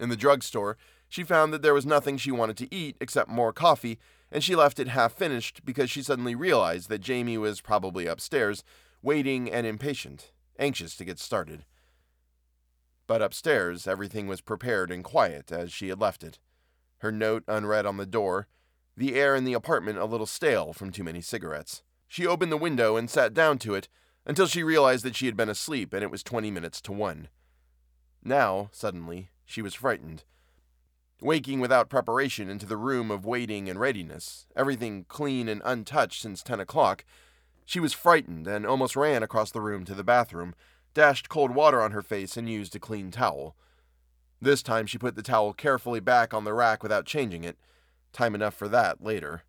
In 0.00 0.08
the 0.08 0.16
drugstore, 0.16 0.78
she 1.06 1.22
found 1.22 1.52
that 1.52 1.60
there 1.60 1.74
was 1.74 1.84
nothing 1.84 2.16
she 2.16 2.30
wanted 2.30 2.56
to 2.56 2.74
eat 2.74 2.96
except 2.98 3.28
more 3.28 3.52
coffee, 3.52 3.98
and 4.32 4.42
she 4.42 4.56
left 4.56 4.80
it 4.80 4.88
half 4.88 5.12
finished 5.12 5.66
because 5.66 5.90
she 5.90 6.02
suddenly 6.02 6.34
realized 6.34 6.88
that 6.88 7.02
Jamie 7.02 7.36
was 7.36 7.60
probably 7.60 8.06
upstairs, 8.06 8.64
waiting 9.02 9.52
and 9.52 9.66
impatient, 9.66 10.32
anxious 10.58 10.96
to 10.96 11.04
get 11.04 11.18
started. 11.18 11.66
But 13.06 13.20
upstairs, 13.20 13.86
everything 13.86 14.28
was 14.28 14.40
prepared 14.40 14.90
and 14.90 15.04
quiet 15.04 15.52
as 15.52 15.74
she 15.74 15.90
had 15.90 16.00
left 16.00 16.24
it. 16.24 16.38
Her 17.00 17.12
note 17.12 17.44
unread 17.48 17.84
on 17.84 17.98
the 17.98 18.06
door, 18.06 18.48
the 18.96 19.14
air 19.14 19.36
in 19.36 19.44
the 19.44 19.52
apartment 19.52 19.98
a 19.98 20.06
little 20.06 20.24
stale 20.24 20.72
from 20.72 20.90
too 20.90 21.04
many 21.04 21.20
cigarettes. 21.20 21.82
She 22.08 22.26
opened 22.26 22.52
the 22.52 22.56
window 22.56 22.96
and 22.96 23.10
sat 23.10 23.34
down 23.34 23.58
to 23.58 23.74
it 23.74 23.88
until 24.24 24.46
she 24.46 24.62
realized 24.62 25.04
that 25.04 25.16
she 25.16 25.26
had 25.26 25.36
been 25.36 25.48
asleep 25.48 25.92
and 25.92 26.02
it 26.02 26.10
was 26.10 26.22
20 26.22 26.50
minutes 26.50 26.80
to 26.82 26.92
one. 26.92 27.28
Now, 28.22 28.70
suddenly, 28.72 29.30
she 29.44 29.62
was 29.62 29.74
frightened. 29.74 30.24
Waking 31.20 31.60
without 31.60 31.88
preparation 31.88 32.50
into 32.50 32.66
the 32.66 32.76
room 32.76 33.10
of 33.10 33.24
waiting 33.24 33.68
and 33.68 33.80
readiness, 33.80 34.46
everything 34.54 35.06
clean 35.08 35.48
and 35.48 35.62
untouched 35.64 36.20
since 36.20 36.42
10 36.42 36.60
o'clock, 36.60 37.04
she 37.64 37.80
was 37.80 37.92
frightened 37.92 38.46
and 38.46 38.66
almost 38.66 38.96
ran 38.96 39.22
across 39.22 39.50
the 39.50 39.60
room 39.60 39.84
to 39.84 39.94
the 39.94 40.04
bathroom, 40.04 40.54
dashed 40.94 41.28
cold 41.28 41.54
water 41.54 41.82
on 41.82 41.90
her 41.90 42.02
face, 42.02 42.36
and 42.36 42.48
used 42.48 42.76
a 42.76 42.78
clean 42.78 43.10
towel. 43.10 43.56
This 44.40 44.62
time 44.62 44.86
she 44.86 44.98
put 44.98 45.16
the 45.16 45.22
towel 45.22 45.52
carefully 45.52 46.00
back 46.00 46.32
on 46.32 46.44
the 46.44 46.52
rack 46.52 46.82
without 46.82 47.06
changing 47.06 47.42
it. 47.42 47.56
Time 48.12 48.34
enough 48.34 48.54
for 48.54 48.68
that 48.68 49.02
later. 49.02 49.42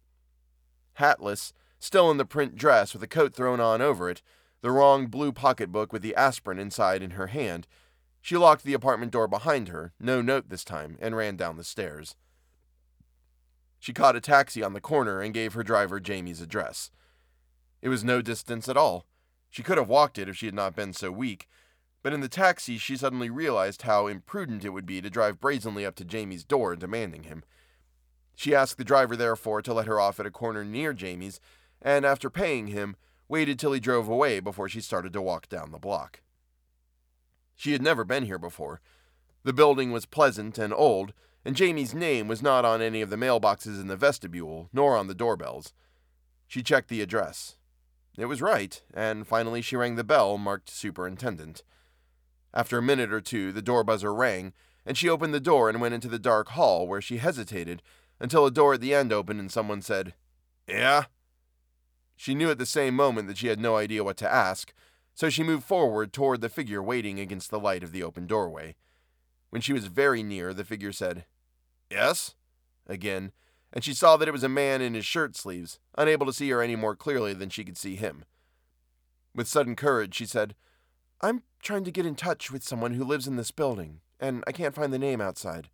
Hatless, 0.93 1.53
still 1.79 2.09
in 2.11 2.17
the 2.17 2.25
print 2.25 2.55
dress 2.55 2.93
with 2.93 3.03
a 3.03 3.07
coat 3.07 3.33
thrown 3.33 3.59
on 3.59 3.81
over 3.81 4.09
it, 4.09 4.21
the 4.61 4.71
wrong 4.71 5.07
blue 5.07 5.31
pocketbook 5.31 5.93
with 5.93 6.01
the 6.01 6.15
aspirin 6.15 6.59
inside 6.59 7.01
in 7.01 7.11
her 7.11 7.27
hand, 7.27 7.67
she 8.21 8.35
locked 8.35 8.63
the 8.63 8.73
apartment 8.73 9.11
door 9.11 9.27
behind 9.27 9.69
her, 9.69 9.93
no 9.99 10.21
note 10.21 10.49
this 10.49 10.63
time, 10.63 10.97
and 10.99 11.15
ran 11.15 11.37
down 11.37 11.55
the 11.55 11.63
stairs. 11.63 12.15
She 13.79 13.93
caught 13.93 14.15
a 14.15 14.19
taxi 14.19 14.63
on 14.63 14.73
the 14.73 14.81
corner 14.81 15.21
and 15.21 15.33
gave 15.33 15.53
her 15.53 15.63
driver 15.63 15.99
Jamie's 15.99 16.41
address. 16.41 16.89
It 17.81 17.89
was 17.89 18.03
no 18.03 18.21
distance 18.21 18.67
at 18.67 18.75
all. 18.75 19.05
She 19.49 19.63
could 19.63 19.77
have 19.77 19.87
walked 19.87 20.17
it 20.17 20.27
if 20.27 20.35
she 20.35 20.47
had 20.47 20.55
not 20.55 20.75
been 20.75 20.93
so 20.93 21.11
weak, 21.11 21.47
But 22.03 22.13
in 22.13 22.21
the 22.21 22.29
taxi, 22.29 22.77
she 22.77 22.95
suddenly 22.95 23.29
realized 23.29 23.81
how 23.81 24.07
imprudent 24.07 24.63
it 24.63 24.69
would 24.69 24.85
be 24.85 25.01
to 25.01 25.09
drive 25.09 25.39
brazenly 25.39 25.85
up 25.85 25.95
to 25.95 26.05
Jamie's 26.05 26.45
door 26.45 26.75
demanding 26.75 27.23
him. 27.23 27.43
She 28.35 28.55
asked 28.55 28.77
the 28.77 28.83
driver, 28.83 29.15
therefore, 29.15 29.61
to 29.63 29.73
let 29.73 29.87
her 29.87 29.99
off 29.99 30.19
at 30.19 30.25
a 30.25 30.31
corner 30.31 30.63
near 30.63 30.93
Jamie's, 30.93 31.39
and 31.81 32.05
after 32.05 32.29
paying 32.29 32.67
him, 32.67 32.95
waited 33.27 33.59
till 33.59 33.73
he 33.73 33.79
drove 33.79 34.07
away 34.07 34.39
before 34.39 34.69
she 34.69 34.81
started 34.81 35.13
to 35.13 35.21
walk 35.21 35.49
down 35.49 35.71
the 35.71 35.79
block. 35.79 36.21
She 37.55 37.73
had 37.73 37.81
never 37.81 38.03
been 38.03 38.25
here 38.25 38.37
before. 38.37 38.81
The 39.43 39.53
building 39.53 39.91
was 39.91 40.05
pleasant 40.05 40.57
and 40.57 40.73
old, 40.73 41.13
and 41.43 41.55
Jamie's 41.55 41.93
name 41.93 42.27
was 42.27 42.41
not 42.41 42.65
on 42.65 42.81
any 42.81 43.01
of 43.01 43.09
the 43.09 43.15
mailboxes 43.15 43.79
in 43.79 43.87
the 43.87 43.95
vestibule, 43.95 44.69
nor 44.73 44.95
on 44.97 45.07
the 45.07 45.15
doorbells. 45.15 45.73
She 46.47 46.63
checked 46.63 46.89
the 46.89 47.01
address. 47.01 47.57
It 48.17 48.25
was 48.25 48.41
right, 48.41 48.81
and 48.93 49.27
finally 49.27 49.61
she 49.61 49.75
rang 49.75 49.95
the 49.95 50.03
bell 50.03 50.37
marked 50.37 50.69
Superintendent. 50.69 51.63
After 52.53 52.77
a 52.77 52.81
minute 52.81 53.13
or 53.13 53.21
two, 53.21 53.51
the 53.51 53.61
door 53.61 53.83
buzzer 53.83 54.13
rang, 54.13 54.53
and 54.85 54.97
she 54.97 55.09
opened 55.09 55.33
the 55.33 55.39
door 55.39 55.69
and 55.69 55.79
went 55.79 55.93
into 55.93 56.07
the 56.07 56.17
dark 56.17 56.49
hall 56.49 56.87
where 56.87 57.01
she 57.01 57.17
hesitated 57.17 57.83
until 58.19 58.45
a 58.45 58.51
door 58.51 58.73
at 58.73 58.81
the 58.81 58.93
end 58.93 59.13
opened 59.13 59.39
and 59.39 59.51
someone 59.51 59.81
said, 59.81 60.15
Yeah? 60.67 61.05
She 62.17 62.35
knew 62.35 62.49
at 62.49 62.57
the 62.57 62.65
same 62.65 62.95
moment 62.95 63.27
that 63.27 63.37
she 63.37 63.47
had 63.47 63.59
no 63.59 63.77
idea 63.77 64.03
what 64.03 64.17
to 64.17 64.31
ask, 64.31 64.73
so 65.13 65.29
she 65.29 65.43
moved 65.43 65.63
forward 65.63 66.11
toward 66.11 66.41
the 66.41 66.49
figure 66.49 66.81
waiting 66.81 67.19
against 67.19 67.51
the 67.51 67.59
light 67.59 67.83
of 67.83 67.91
the 67.91 68.03
open 68.03 68.25
doorway. 68.25 68.75
When 69.51 69.61
she 69.61 69.71
was 69.71 69.85
very 69.85 70.23
near, 70.23 70.53
the 70.53 70.65
figure 70.65 70.91
said, 70.91 71.25
Yes? 71.89 72.35
Again, 72.87 73.31
and 73.71 73.83
she 73.83 73.93
saw 73.93 74.17
that 74.17 74.27
it 74.27 74.33
was 74.33 74.43
a 74.43 74.49
man 74.49 74.81
in 74.81 74.95
his 74.95 75.05
shirt 75.05 75.35
sleeves, 75.35 75.79
unable 75.95 76.25
to 76.25 76.33
see 76.33 76.49
her 76.49 76.61
any 76.61 76.75
more 76.75 76.95
clearly 76.95 77.33
than 77.33 77.49
she 77.49 77.63
could 77.63 77.77
see 77.77 77.95
him. 77.95 78.25
With 79.35 79.47
sudden 79.47 79.75
courage, 79.75 80.15
she 80.15 80.25
said, 80.25 80.55
I'm 81.21 81.43
trying 81.61 81.83
to 81.83 81.91
get 81.91 82.05
in 82.05 82.15
touch 82.15 82.51
with 82.51 82.63
someone 82.63 82.93
who 82.93 83.03
lives 83.03 83.27
in 83.27 83.35
this 83.35 83.51
building, 83.51 84.01
and 84.19 84.43
I 84.47 84.51
can't 84.51 84.75
find 84.75 84.91
the 84.91 84.99
name 84.99 85.21
outside. 85.21 85.69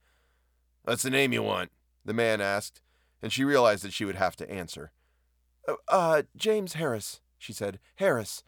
What's 0.83 1.03
the 1.03 1.09
name 1.09 1.31
you 1.31 1.43
want? 1.43 1.71
The 2.03 2.13
man 2.13 2.41
asked, 2.41 2.81
and 3.21 3.31
she 3.31 3.45
realized 3.45 3.83
that 3.85 3.93
she 3.93 4.03
would 4.03 4.15
have 4.15 4.35
to 4.37 4.51
answer. 4.51 4.91
Uh, 5.87 6.23
James 6.35 6.73
Harris, 6.73 7.21
she 7.37 7.53
said. 7.53 7.79
Harris. 7.95 8.43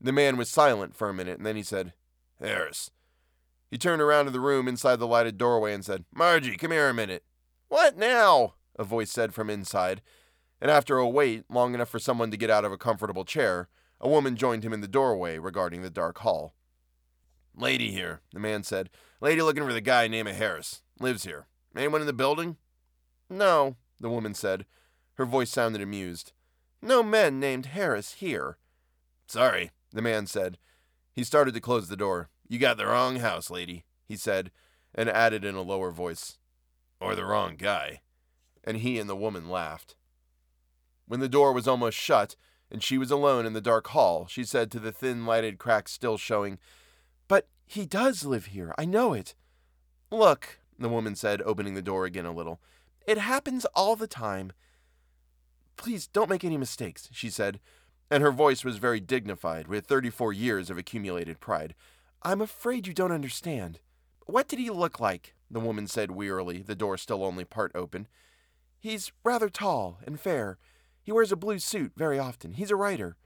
The 0.00 0.12
man 0.12 0.36
was 0.36 0.48
silent 0.48 0.94
for 0.94 1.08
a 1.08 1.14
minute, 1.14 1.38
and 1.38 1.46
then 1.46 1.56
he 1.56 1.62
said, 1.62 1.92
Harris. 2.40 2.90
He 3.70 3.78
turned 3.78 4.00
around 4.00 4.26
to 4.26 4.30
the 4.30 4.40
room 4.40 4.68
inside 4.68 4.96
the 4.96 5.06
lighted 5.06 5.36
doorway 5.36 5.74
and 5.74 5.84
said, 5.84 6.04
Margie, 6.14 6.56
come 6.56 6.70
here 6.70 6.88
a 6.88 6.94
minute. 6.94 7.24
What 7.68 7.96
now? 7.96 8.54
A 8.78 8.84
voice 8.84 9.10
said 9.10 9.34
from 9.34 9.50
inside, 9.50 10.02
and 10.60 10.70
after 10.70 10.98
a 10.98 11.08
wait 11.08 11.44
long 11.50 11.74
enough 11.74 11.88
for 11.88 11.98
someone 11.98 12.30
to 12.30 12.36
get 12.36 12.50
out 12.50 12.64
of 12.64 12.72
a 12.72 12.78
comfortable 12.78 13.24
chair, 13.24 13.68
a 14.00 14.08
woman 14.08 14.36
joined 14.36 14.62
him 14.62 14.72
in 14.72 14.80
the 14.80 14.88
doorway 14.88 15.38
regarding 15.38 15.82
the 15.82 15.90
dark 15.90 16.18
hall. 16.18 16.54
Lady 17.56 17.90
here, 17.90 18.20
the 18.32 18.38
man 18.38 18.62
said. 18.62 18.88
Lady 19.20 19.42
looking 19.42 19.64
for 19.64 19.72
the 19.72 19.80
guy 19.80 20.06
named 20.06 20.28
Harris. 20.28 20.82
Lives 21.00 21.24
here. 21.24 21.48
Anyone 21.76 22.00
in 22.00 22.06
the 22.06 22.12
building? 22.12 22.56
No, 23.28 23.76
the 23.98 24.08
woman 24.08 24.32
said. 24.32 24.64
Her 25.18 25.24
voice 25.24 25.50
sounded 25.50 25.82
amused. 25.82 26.32
No 26.80 27.02
men 27.02 27.40
named 27.40 27.66
Harris 27.66 28.14
here. 28.14 28.56
Sorry, 29.26 29.72
the 29.92 30.00
man 30.00 30.28
said. 30.28 30.58
He 31.12 31.24
started 31.24 31.54
to 31.54 31.60
close 31.60 31.88
the 31.88 31.96
door. 31.96 32.30
You 32.48 32.60
got 32.60 32.76
the 32.76 32.86
wrong 32.86 33.16
house, 33.16 33.50
lady, 33.50 33.84
he 34.06 34.14
said, 34.14 34.52
and 34.94 35.08
added 35.08 35.44
in 35.44 35.56
a 35.56 35.60
lower 35.60 35.90
voice, 35.90 36.38
Or 37.00 37.16
the 37.16 37.24
wrong 37.24 37.56
guy. 37.56 38.00
And 38.62 38.76
he 38.76 39.00
and 39.00 39.10
the 39.10 39.16
woman 39.16 39.50
laughed. 39.50 39.96
When 41.08 41.18
the 41.18 41.28
door 41.28 41.52
was 41.52 41.66
almost 41.66 41.98
shut, 41.98 42.36
and 42.70 42.80
she 42.80 42.96
was 42.96 43.10
alone 43.10 43.44
in 43.44 43.54
the 43.54 43.60
dark 43.60 43.88
hall, 43.88 44.28
she 44.28 44.44
said 44.44 44.70
to 44.70 44.78
the 44.78 44.92
thin 44.92 45.26
lighted 45.26 45.58
crack 45.58 45.88
still 45.88 46.16
showing, 46.16 46.58
But 47.26 47.48
he 47.66 47.86
does 47.86 48.24
live 48.24 48.46
here. 48.46 48.72
I 48.78 48.84
know 48.84 49.14
it. 49.14 49.34
Look, 50.12 50.60
the 50.78 50.88
woman 50.88 51.16
said, 51.16 51.42
opening 51.42 51.74
the 51.74 51.82
door 51.82 52.04
again 52.04 52.26
a 52.26 52.32
little. 52.32 52.60
It 53.04 53.18
happens 53.18 53.64
all 53.74 53.96
the 53.96 54.06
time. 54.06 54.52
Please 55.78 56.06
don't 56.06 56.28
make 56.28 56.44
any 56.44 56.58
mistakes, 56.58 57.08
she 57.12 57.30
said, 57.30 57.60
and 58.10 58.22
her 58.22 58.32
voice 58.32 58.64
was 58.64 58.76
very 58.76 59.00
dignified, 59.00 59.68
with 59.68 59.86
34 59.86 60.34
years 60.34 60.68
of 60.68 60.76
accumulated 60.76 61.40
pride. 61.40 61.74
I'm 62.22 62.42
afraid 62.42 62.86
you 62.86 62.92
don't 62.92 63.12
understand. 63.12 63.80
What 64.26 64.48
did 64.48 64.58
he 64.58 64.68
look 64.68 65.00
like? 65.00 65.34
the 65.50 65.60
woman 65.60 65.86
said 65.86 66.10
wearily, 66.10 66.60
the 66.60 66.74
door 66.74 66.98
still 66.98 67.24
only 67.24 67.44
part 67.44 67.72
open. 67.74 68.06
He's 68.78 69.12
rather 69.24 69.48
tall 69.48 69.98
and 70.06 70.20
fair. 70.20 70.58
He 71.02 71.12
wears 71.12 71.32
a 71.32 71.36
blue 71.36 71.58
suit 71.58 71.92
very 71.96 72.18
often. 72.18 72.52
He's 72.52 72.70
a 72.70 72.76
writer. 72.76 73.16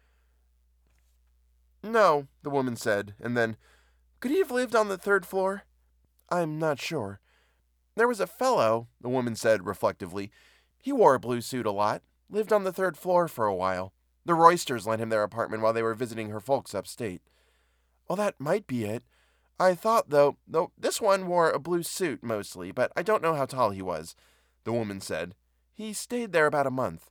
No, 1.82 2.28
the 2.42 2.50
woman 2.50 2.76
said, 2.76 3.14
and 3.21 3.37
then, 3.37 3.56
Could 4.21 4.30
he 4.30 4.38
have 4.38 4.52
lived 4.52 4.76
on 4.76 4.88
the 4.88 4.99
third 4.99 5.26
floor? 5.26 5.64
I'm 6.28 6.59
not 6.59 6.78
sure. 6.78 7.21
There 7.97 8.06
was 8.06 8.21
a 8.21 8.26
fellow, 8.26 8.87
the 9.00 9.09
woman 9.09 9.35
said 9.35 9.66
reflectively. 9.66 10.30
He 10.80 10.92
wore 10.92 11.14
a 11.14 11.21
blue 11.21 11.40
suit 11.40 11.66
a 11.66 11.73
lot, 11.73 12.02
lived 12.32 12.52
on 12.52 12.64
the 12.64 12.72
third 12.72 12.96
floor 12.96 13.28
for 13.28 13.46
a 13.46 13.54
while. 13.54 13.92
The 14.24 14.34
Roysters 14.34 14.86
lent 14.86 15.02
him 15.02 15.10
their 15.10 15.22
apartment 15.22 15.62
while 15.62 15.72
they 15.72 15.82
were 15.82 15.94
visiting 15.94 16.30
her 16.30 16.40
folks 16.40 16.74
upstate. 16.74 17.22
Well, 18.08 18.16
that 18.16 18.40
might 18.40 18.66
be 18.66 18.84
it. 18.84 19.04
I 19.60 19.74
thought, 19.74 20.10
though, 20.10 20.38
though 20.48 20.72
this 20.76 21.00
one 21.00 21.28
wore 21.28 21.50
a 21.50 21.58
blue 21.58 21.82
suit 21.82 22.22
mostly, 22.22 22.72
but 22.72 22.90
I 22.96 23.02
don't 23.02 23.22
know 23.22 23.34
how 23.34 23.46
tall 23.46 23.70
he 23.70 23.82
was, 23.82 24.16
the 24.64 24.72
woman 24.72 25.00
said. 25.00 25.34
He 25.72 25.92
stayed 25.92 26.32
there 26.32 26.46
about 26.46 26.66
a 26.66 26.70
month. 26.70 27.10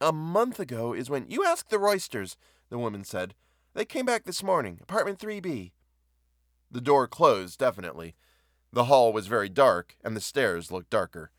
A 0.00 0.12
month 0.12 0.60
ago 0.60 0.92
is 0.92 1.10
when 1.10 1.26
you 1.28 1.44
asked 1.44 1.70
the 1.70 1.78
Roysters, 1.78 2.36
the 2.70 2.78
woman 2.78 3.04
said. 3.04 3.34
They 3.74 3.84
came 3.84 4.06
back 4.06 4.24
this 4.24 4.42
morning, 4.42 4.78
apartment 4.80 5.18
3B. 5.18 5.72
The 6.70 6.80
door 6.80 7.08
closed, 7.08 7.58
definitely. 7.58 8.14
The 8.72 8.84
hall 8.84 9.12
was 9.12 9.26
very 9.26 9.48
dark, 9.48 9.96
and 10.04 10.16
the 10.16 10.20
stairs 10.20 10.70
looked 10.70 10.90
darker. 10.90 11.30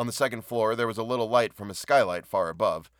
On 0.00 0.06
the 0.06 0.12
second 0.14 0.46
floor, 0.46 0.74
there 0.74 0.86
was 0.86 0.96
a 0.96 1.02
little 1.02 1.28
light 1.28 1.52
from 1.52 1.68
a 1.68 1.74
skylight 1.74 2.24
far 2.24 2.48
above. 2.48 2.90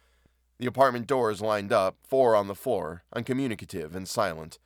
The 0.58 0.66
apartment 0.66 1.06
doors 1.06 1.40
lined 1.40 1.72
up, 1.72 1.96
four 2.06 2.36
on 2.36 2.46
the 2.46 2.54
floor, 2.54 3.04
uncommunicative 3.14 3.96
and 3.96 4.06
silent. 4.06 4.58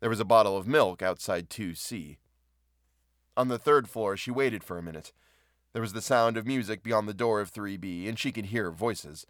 There 0.00 0.10
was 0.10 0.20
a 0.20 0.26
bottle 0.26 0.54
of 0.58 0.66
milk 0.66 1.00
outside 1.00 1.48
2C. 1.48 2.18
On 3.38 3.48
the 3.48 3.58
third 3.58 3.88
floor, 3.88 4.18
she 4.18 4.30
waited 4.30 4.62
for 4.62 4.76
a 4.76 4.82
minute. 4.82 5.14
There 5.72 5.80
was 5.80 5.94
the 5.94 6.02
sound 6.02 6.36
of 6.36 6.46
music 6.46 6.82
beyond 6.82 7.08
the 7.08 7.14
door 7.14 7.40
of 7.40 7.50
3B, 7.50 8.06
and 8.06 8.18
she 8.18 8.32
could 8.32 8.46
hear 8.46 8.70
voices. 8.70 9.26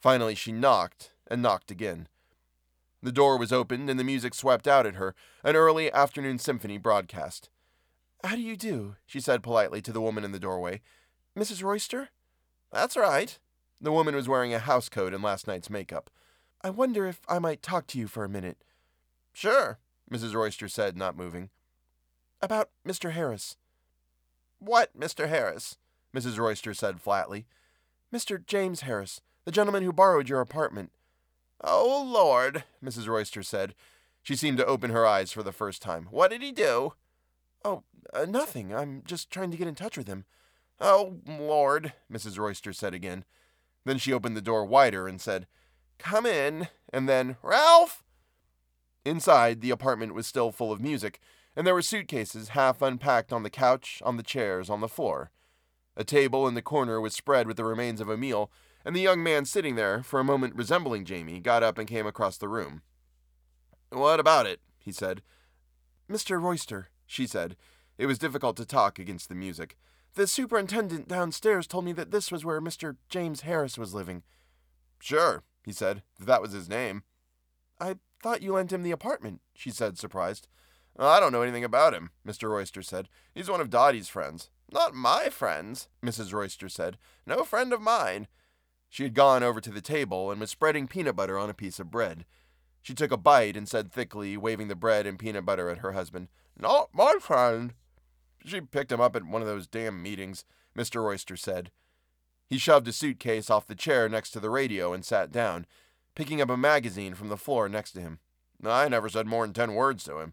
Finally, 0.00 0.36
she 0.36 0.52
knocked, 0.52 1.14
and 1.26 1.42
knocked 1.42 1.72
again. 1.72 2.06
The 3.02 3.10
door 3.10 3.36
was 3.36 3.52
opened, 3.52 3.90
and 3.90 3.98
the 3.98 4.04
music 4.04 4.34
swept 4.34 4.68
out 4.68 4.86
at 4.86 4.94
her, 4.94 5.16
an 5.42 5.56
early 5.56 5.92
afternoon 5.92 6.38
symphony 6.38 6.78
broadcast. 6.78 7.50
How 8.22 8.36
do 8.36 8.40
you 8.40 8.56
do? 8.56 8.94
she 9.04 9.18
said 9.18 9.42
politely 9.42 9.82
to 9.82 9.90
the 9.90 10.00
woman 10.00 10.22
in 10.22 10.30
the 10.30 10.38
doorway. 10.38 10.80
Mrs. 11.36 11.62
Royster? 11.62 12.08
That's 12.72 12.96
right. 12.96 13.38
The 13.80 13.92
woman 13.92 14.14
was 14.14 14.28
wearing 14.28 14.54
a 14.54 14.58
house 14.58 14.88
coat 14.88 15.12
and 15.12 15.22
last 15.22 15.46
night's 15.46 15.70
makeup. 15.70 16.10
I 16.62 16.70
wonder 16.70 17.06
if 17.06 17.20
I 17.28 17.38
might 17.38 17.62
talk 17.62 17.86
to 17.88 17.98
you 17.98 18.06
for 18.06 18.24
a 18.24 18.28
minute. 18.28 18.64
Sure, 19.32 19.78
Mrs. 20.10 20.34
Royster 20.34 20.68
said, 20.68 20.96
not 20.96 21.16
moving. 21.16 21.50
About 22.40 22.70
Mr. 22.86 23.12
Harris. 23.12 23.56
What, 24.58 24.98
Mr. 24.98 25.28
Harris? 25.28 25.76
Mrs. 26.14 26.38
Royster 26.38 26.72
said 26.72 27.00
flatly. 27.00 27.46
Mr. 28.12 28.44
James 28.44 28.82
Harris, 28.82 29.20
the 29.44 29.52
gentleman 29.52 29.82
who 29.82 29.92
borrowed 29.92 30.28
your 30.28 30.40
apartment. 30.40 30.90
Oh, 31.62 32.06
Lord, 32.06 32.64
Mrs. 32.82 33.08
Royster 33.08 33.42
said. 33.42 33.74
She 34.22 34.36
seemed 34.36 34.58
to 34.58 34.66
open 34.66 34.90
her 34.90 35.06
eyes 35.06 35.32
for 35.32 35.42
the 35.42 35.52
first 35.52 35.82
time. 35.82 36.08
What 36.10 36.30
did 36.30 36.42
he 36.42 36.50
do? 36.50 36.94
Oh, 37.64 37.82
uh, 38.12 38.24
nothing. 38.24 38.74
I'm 38.74 39.02
just 39.04 39.30
trying 39.30 39.50
to 39.50 39.56
get 39.56 39.68
in 39.68 39.74
touch 39.74 39.96
with 39.96 40.08
him. 40.08 40.24
Oh, 40.80 41.16
Lord, 41.26 41.92
Mrs. 42.12 42.38
Royster 42.38 42.72
said 42.72 42.94
again. 42.94 43.24
Then 43.84 43.98
she 43.98 44.12
opened 44.12 44.36
the 44.36 44.42
door 44.42 44.64
wider 44.64 45.06
and 45.08 45.20
said, 45.20 45.46
Come 45.98 46.26
in. 46.26 46.68
And 46.92 47.08
then, 47.08 47.36
Ralph! 47.42 48.04
Inside, 49.04 49.60
the 49.60 49.70
apartment 49.70 50.14
was 50.14 50.26
still 50.26 50.50
full 50.50 50.72
of 50.72 50.80
music, 50.80 51.20
and 51.54 51.66
there 51.66 51.74
were 51.74 51.82
suitcases 51.82 52.50
half 52.50 52.82
unpacked 52.82 53.32
on 53.32 53.42
the 53.42 53.50
couch, 53.50 54.02
on 54.04 54.16
the 54.16 54.22
chairs, 54.22 54.68
on 54.68 54.80
the 54.80 54.88
floor. 54.88 55.30
A 55.96 56.04
table 56.04 56.46
in 56.46 56.54
the 56.54 56.62
corner 56.62 57.00
was 57.00 57.14
spread 57.14 57.46
with 57.46 57.56
the 57.56 57.64
remains 57.64 58.00
of 58.00 58.08
a 58.08 58.16
meal, 58.16 58.50
and 58.84 58.94
the 58.94 59.00
young 59.00 59.22
man 59.22 59.44
sitting 59.44 59.76
there, 59.76 60.02
for 60.02 60.20
a 60.20 60.24
moment 60.24 60.54
resembling 60.54 61.04
Jamie, 61.04 61.40
got 61.40 61.62
up 61.62 61.78
and 61.78 61.88
came 61.88 62.06
across 62.06 62.36
the 62.36 62.48
room. 62.48 62.82
What 63.90 64.20
about 64.20 64.46
it? 64.46 64.60
he 64.78 64.92
said. 64.92 65.22
Mr. 66.10 66.40
Royster, 66.40 66.90
she 67.06 67.26
said. 67.26 67.56
It 67.98 68.06
was 68.06 68.18
difficult 68.18 68.56
to 68.58 68.66
talk 68.66 68.98
against 68.98 69.28
the 69.28 69.34
music. 69.34 69.76
The 70.16 70.26
superintendent 70.26 71.08
downstairs 71.08 71.66
told 71.66 71.84
me 71.84 71.92
that 71.92 72.10
this 72.10 72.32
was 72.32 72.42
where 72.42 72.62
Mr. 72.62 72.96
James 73.10 73.42
Harris 73.42 73.76
was 73.76 73.92
living. 73.92 74.22
Sure, 74.98 75.42
he 75.62 75.72
said, 75.72 76.02
if 76.18 76.24
that 76.24 76.40
was 76.40 76.52
his 76.52 76.70
name. 76.70 77.02
I 77.78 77.96
thought 78.22 78.40
you 78.40 78.54
lent 78.54 78.72
him 78.72 78.82
the 78.82 78.92
apartment, 78.92 79.42
she 79.54 79.70
said, 79.70 79.98
surprised. 79.98 80.48
I 80.98 81.20
don't 81.20 81.32
know 81.32 81.42
anything 81.42 81.64
about 81.64 81.92
him, 81.92 82.12
Mr. 82.26 82.48
Royster 82.48 82.80
said. 82.80 83.10
He's 83.34 83.50
one 83.50 83.60
of 83.60 83.68
Dottie's 83.68 84.08
friends. 84.08 84.48
Not 84.72 84.94
my 84.94 85.28
friends, 85.28 85.88
Mrs. 86.02 86.32
Royster 86.32 86.70
said. 86.70 86.96
No 87.26 87.44
friend 87.44 87.74
of 87.74 87.82
mine. 87.82 88.26
She 88.88 89.02
had 89.02 89.12
gone 89.12 89.42
over 89.42 89.60
to 89.60 89.70
the 89.70 89.82
table 89.82 90.30
and 90.30 90.40
was 90.40 90.48
spreading 90.48 90.88
peanut 90.88 91.14
butter 91.14 91.38
on 91.38 91.50
a 91.50 91.54
piece 91.54 91.78
of 91.78 91.90
bread. 91.90 92.24
She 92.80 92.94
took 92.94 93.12
a 93.12 93.18
bite 93.18 93.54
and 93.54 93.68
said 93.68 93.92
thickly, 93.92 94.38
waving 94.38 94.68
the 94.68 94.74
bread 94.74 95.06
and 95.06 95.18
peanut 95.18 95.44
butter 95.44 95.68
at 95.68 95.78
her 95.78 95.92
husband, 95.92 96.28
Not 96.58 96.88
my 96.94 97.16
friend. 97.20 97.74
She 98.46 98.60
picked 98.60 98.92
him 98.92 99.00
up 99.00 99.16
at 99.16 99.24
one 99.24 99.42
of 99.42 99.48
those 99.48 99.66
damn 99.66 100.00
meetings, 100.00 100.44
Mr. 100.76 101.02
Royster 101.02 101.36
said. 101.36 101.72
He 102.46 102.58
shoved 102.58 102.86
a 102.86 102.92
suitcase 102.92 103.50
off 103.50 103.66
the 103.66 103.74
chair 103.74 104.08
next 104.08 104.30
to 104.30 104.40
the 104.40 104.50
radio 104.50 104.92
and 104.92 105.04
sat 105.04 105.32
down, 105.32 105.66
picking 106.14 106.40
up 106.40 106.48
a 106.48 106.56
magazine 106.56 107.14
from 107.14 107.28
the 107.28 107.36
floor 107.36 107.68
next 107.68 107.92
to 107.92 108.00
him. 108.00 108.20
I 108.64 108.88
never 108.88 109.08
said 109.08 109.26
more 109.26 109.44
than 109.44 109.52
ten 109.52 109.74
words 109.74 110.04
to 110.04 110.20
him. 110.20 110.32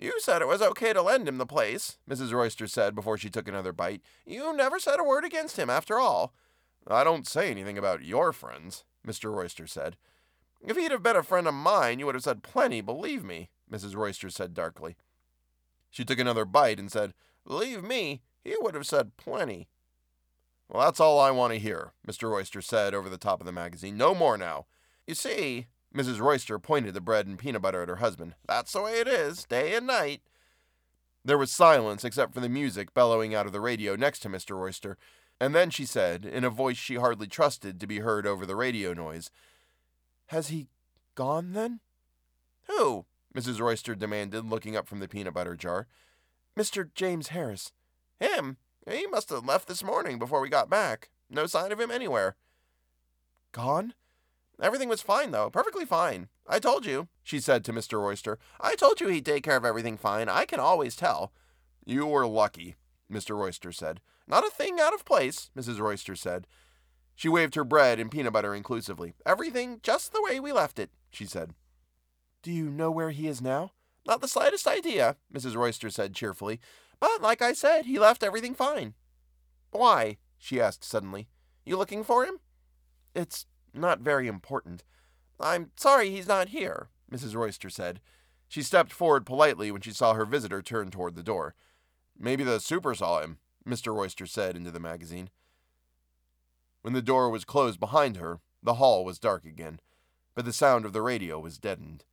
You 0.00 0.18
said 0.20 0.40
it 0.40 0.48
was 0.48 0.62
okay 0.62 0.94
to 0.94 1.02
lend 1.02 1.28
him 1.28 1.36
the 1.36 1.44
place, 1.44 1.98
Mrs. 2.08 2.32
Royster 2.32 2.66
said 2.66 2.94
before 2.94 3.18
she 3.18 3.28
took 3.28 3.46
another 3.46 3.74
bite. 3.74 4.00
You 4.24 4.56
never 4.56 4.78
said 4.78 4.98
a 4.98 5.04
word 5.04 5.24
against 5.24 5.58
him, 5.58 5.68
after 5.68 5.98
all. 5.98 6.32
I 6.86 7.04
don't 7.04 7.28
say 7.28 7.50
anything 7.50 7.76
about 7.76 8.04
your 8.04 8.32
friends, 8.32 8.84
Mr. 9.06 9.30
Royster 9.30 9.66
said. 9.66 9.98
If 10.62 10.78
he'd 10.78 10.90
have 10.90 11.02
been 11.02 11.16
a 11.16 11.22
friend 11.22 11.46
of 11.46 11.52
mine, 11.52 11.98
you 11.98 12.06
would 12.06 12.14
have 12.14 12.24
said 12.24 12.42
plenty, 12.42 12.80
believe 12.80 13.22
me, 13.22 13.50
Mrs. 13.70 13.94
Royster 13.94 14.30
said 14.30 14.54
darkly. 14.54 14.96
She 15.92 16.04
took 16.06 16.18
another 16.18 16.46
bite 16.46 16.80
and 16.80 16.90
said, 16.90 17.12
Believe 17.46 17.84
me, 17.84 18.22
he 18.42 18.56
would 18.58 18.74
have 18.74 18.86
said 18.86 19.16
plenty. 19.18 19.68
Well, 20.68 20.82
that's 20.82 21.00
all 21.00 21.20
I 21.20 21.30
want 21.30 21.52
to 21.52 21.58
hear, 21.58 21.92
Mr. 22.08 22.30
Royster 22.30 22.62
said 22.62 22.94
over 22.94 23.10
the 23.10 23.18
top 23.18 23.40
of 23.40 23.46
the 23.46 23.52
magazine. 23.52 23.98
No 23.98 24.14
more 24.14 24.38
now. 24.38 24.64
You 25.06 25.14
see, 25.14 25.66
Mrs. 25.94 26.18
Royster 26.18 26.58
pointed 26.58 26.94
the 26.94 27.02
bread 27.02 27.26
and 27.26 27.38
peanut 27.38 27.60
butter 27.60 27.82
at 27.82 27.90
her 27.90 27.96
husband. 27.96 28.34
That's 28.48 28.72
the 28.72 28.80
way 28.80 29.00
it 29.00 29.06
is, 29.06 29.44
day 29.44 29.74
and 29.74 29.86
night. 29.86 30.22
There 31.22 31.36
was 31.36 31.52
silence 31.52 32.04
except 32.04 32.32
for 32.32 32.40
the 32.40 32.48
music 32.48 32.94
bellowing 32.94 33.34
out 33.34 33.44
of 33.44 33.52
the 33.52 33.60
radio 33.60 33.94
next 33.94 34.20
to 34.20 34.30
Mr. 34.30 34.56
Royster, 34.56 34.96
and 35.38 35.54
then 35.54 35.68
she 35.68 35.84
said, 35.84 36.24
in 36.24 36.42
a 36.42 36.50
voice 36.50 36.78
she 36.78 36.94
hardly 36.94 37.26
trusted 37.26 37.78
to 37.78 37.86
be 37.86 37.98
heard 37.98 38.26
over 38.26 38.46
the 38.46 38.56
radio 38.56 38.94
noise, 38.94 39.30
Has 40.28 40.48
he 40.48 40.68
gone 41.14 41.52
then? 41.52 41.80
Who? 42.66 43.04
Mrs. 43.34 43.60
Royster 43.60 43.94
demanded, 43.94 44.44
looking 44.44 44.76
up 44.76 44.86
from 44.86 45.00
the 45.00 45.08
peanut 45.08 45.34
butter 45.34 45.56
jar. 45.56 45.86
Mr. 46.56 46.88
James 46.94 47.28
Harris. 47.28 47.72
Him? 48.20 48.58
He 48.88 49.06
must 49.06 49.30
have 49.30 49.46
left 49.46 49.68
this 49.68 49.82
morning 49.82 50.18
before 50.18 50.40
we 50.40 50.48
got 50.48 50.68
back. 50.68 51.10
No 51.30 51.46
sign 51.46 51.72
of 51.72 51.80
him 51.80 51.90
anywhere. 51.90 52.36
Gone? 53.52 53.94
Everything 54.60 54.88
was 54.88 55.02
fine, 55.02 55.30
though. 55.30 55.50
Perfectly 55.50 55.84
fine. 55.84 56.28
I 56.46 56.58
told 56.58 56.84
you, 56.84 57.08
she 57.22 57.40
said 57.40 57.64
to 57.64 57.72
Mr. 57.72 58.00
Royster. 58.00 58.38
I 58.60 58.74
told 58.74 59.00
you 59.00 59.08
he'd 59.08 59.24
take 59.24 59.44
care 59.44 59.56
of 59.56 59.64
everything 59.64 59.96
fine. 59.96 60.28
I 60.28 60.44
can 60.44 60.60
always 60.60 60.94
tell. 60.94 61.32
You 61.84 62.06
were 62.06 62.26
lucky, 62.26 62.76
Mr. 63.10 63.36
Royster 63.36 63.72
said. 63.72 64.00
Not 64.26 64.46
a 64.46 64.50
thing 64.50 64.78
out 64.80 64.94
of 64.94 65.04
place, 65.04 65.50
Mrs. 65.56 65.80
Royster 65.80 66.14
said. 66.14 66.46
She 67.14 67.28
waved 67.28 67.54
her 67.54 67.64
bread 67.64 67.98
and 67.98 68.10
peanut 68.10 68.32
butter 68.32 68.54
inclusively. 68.54 69.14
Everything 69.26 69.80
just 69.82 70.12
the 70.12 70.22
way 70.22 70.40
we 70.40 70.52
left 70.52 70.78
it, 70.78 70.90
she 71.10 71.24
said. 71.24 71.54
Do 72.42 72.50
you 72.50 72.68
know 72.68 72.90
where 72.90 73.10
he 73.10 73.28
is 73.28 73.40
now? 73.40 73.72
Not 74.04 74.20
the 74.20 74.28
slightest 74.28 74.66
idea, 74.66 75.16
Mrs. 75.32 75.54
Royster 75.54 75.90
said 75.90 76.14
cheerfully. 76.14 76.60
But, 76.98 77.22
like 77.22 77.40
I 77.40 77.52
said, 77.52 77.86
he 77.86 77.98
left 77.98 78.22
everything 78.22 78.54
fine. 78.54 78.94
Why? 79.70 80.18
she 80.38 80.60
asked 80.60 80.84
suddenly. 80.84 81.28
You 81.64 81.76
looking 81.76 82.02
for 82.02 82.24
him? 82.24 82.40
It's 83.14 83.46
not 83.72 84.00
very 84.00 84.26
important. 84.26 84.84
I'm 85.38 85.70
sorry 85.76 86.10
he's 86.10 86.28
not 86.28 86.48
here, 86.48 86.88
Mrs. 87.12 87.34
Royster 87.34 87.70
said. 87.70 88.00
She 88.48 88.62
stepped 88.62 88.92
forward 88.92 89.24
politely 89.24 89.70
when 89.70 89.80
she 89.80 89.92
saw 89.92 90.14
her 90.14 90.26
visitor 90.26 90.62
turn 90.62 90.90
toward 90.90 91.14
the 91.14 91.22
door. 91.22 91.54
Maybe 92.18 92.44
the 92.44 92.60
super 92.60 92.94
saw 92.94 93.20
him, 93.20 93.38
Mr. 93.66 93.94
Royster 93.94 94.26
said 94.26 94.56
into 94.56 94.70
the 94.70 94.80
magazine. 94.80 95.30
When 96.82 96.92
the 96.92 97.02
door 97.02 97.30
was 97.30 97.44
closed 97.44 97.80
behind 97.80 98.16
her, 98.16 98.40
the 98.62 98.74
hall 98.74 99.04
was 99.04 99.18
dark 99.18 99.44
again, 99.44 99.80
but 100.34 100.44
the 100.44 100.52
sound 100.52 100.84
of 100.84 100.92
the 100.92 101.02
radio 101.02 101.38
was 101.38 101.58
deadened. 101.58 102.04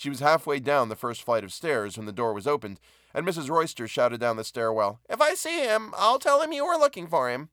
She 0.00 0.08
was 0.08 0.20
halfway 0.20 0.60
down 0.60 0.88
the 0.88 0.96
first 0.96 1.22
flight 1.22 1.44
of 1.44 1.52
stairs 1.52 1.98
when 1.98 2.06
the 2.06 2.10
door 2.10 2.32
was 2.32 2.46
opened, 2.46 2.80
and 3.12 3.26
Mrs. 3.26 3.50
Royster 3.50 3.86
shouted 3.86 4.18
down 4.18 4.38
the 4.38 4.44
stairwell, 4.44 4.98
If 5.10 5.20
I 5.20 5.34
see 5.34 5.60
him, 5.60 5.92
I'll 5.94 6.18
tell 6.18 6.40
him 6.40 6.54
you 6.54 6.64
were 6.64 6.78
looking 6.78 7.06
for 7.06 7.28
him. 7.28 7.50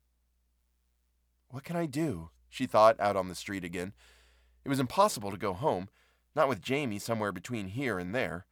What 1.50 1.66
can 1.66 1.76
I 1.76 1.88
do? 1.88 2.30
she 2.48 2.66
thought 2.66 2.98
out 3.02 3.18
on 3.18 3.28
the 3.28 3.36
street 3.36 3.66
again. 3.66 3.92
It 4.64 4.70
was 4.70 4.80
impossible 4.80 5.30
to 5.30 5.38
go 5.38 5.52
home, 5.52 5.90
not 6.38 6.48
with 6.48 6.62
Jamie 6.62 7.00
somewhere 7.00 7.34
between 7.34 7.68
here 7.68 8.00
and 8.00 8.16
there. 8.16 8.46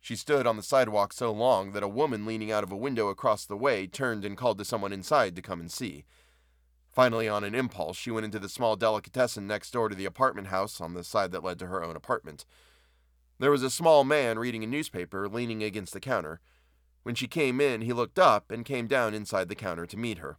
She 0.00 0.16
stood 0.16 0.44
on 0.44 0.56
the 0.56 0.62
sidewalk 0.64 1.12
so 1.12 1.30
long 1.30 1.74
that 1.74 1.84
a 1.84 1.88
woman 1.88 2.26
leaning 2.26 2.50
out 2.50 2.64
of 2.64 2.72
a 2.72 2.76
window 2.76 3.06
across 3.06 3.44
the 3.44 3.56
way 3.56 3.86
turned 3.86 4.24
and 4.24 4.36
called 4.36 4.58
to 4.58 4.64
someone 4.64 4.92
inside 4.92 5.36
to 5.36 5.42
come 5.42 5.60
and 5.60 5.70
see. 5.70 6.06
Finally, 6.90 7.28
on 7.28 7.44
an 7.44 7.54
impulse, 7.54 7.96
she 7.96 8.10
went 8.10 8.24
into 8.24 8.40
the 8.40 8.48
small 8.48 8.74
delicatessen 8.74 9.46
next 9.46 9.70
door 9.70 9.88
to 9.88 9.94
the 9.94 10.06
apartment 10.06 10.48
house 10.48 10.80
on 10.80 10.94
the 10.94 11.04
side 11.04 11.30
that 11.30 11.44
led 11.44 11.60
to 11.60 11.68
her 11.68 11.84
own 11.84 11.94
apartment. 11.94 12.44
There 13.42 13.50
was 13.50 13.64
a 13.64 13.70
small 13.70 14.04
man 14.04 14.38
reading 14.38 14.62
a 14.62 14.68
newspaper 14.68 15.28
leaning 15.28 15.64
against 15.64 15.92
the 15.92 15.98
counter. 15.98 16.38
When 17.02 17.16
she 17.16 17.26
came 17.26 17.60
in, 17.60 17.80
he 17.80 17.92
looked 17.92 18.16
up 18.16 18.52
and 18.52 18.64
came 18.64 18.86
down 18.86 19.14
inside 19.14 19.48
the 19.48 19.56
counter 19.56 19.84
to 19.84 19.96
meet 19.96 20.18
her. 20.18 20.38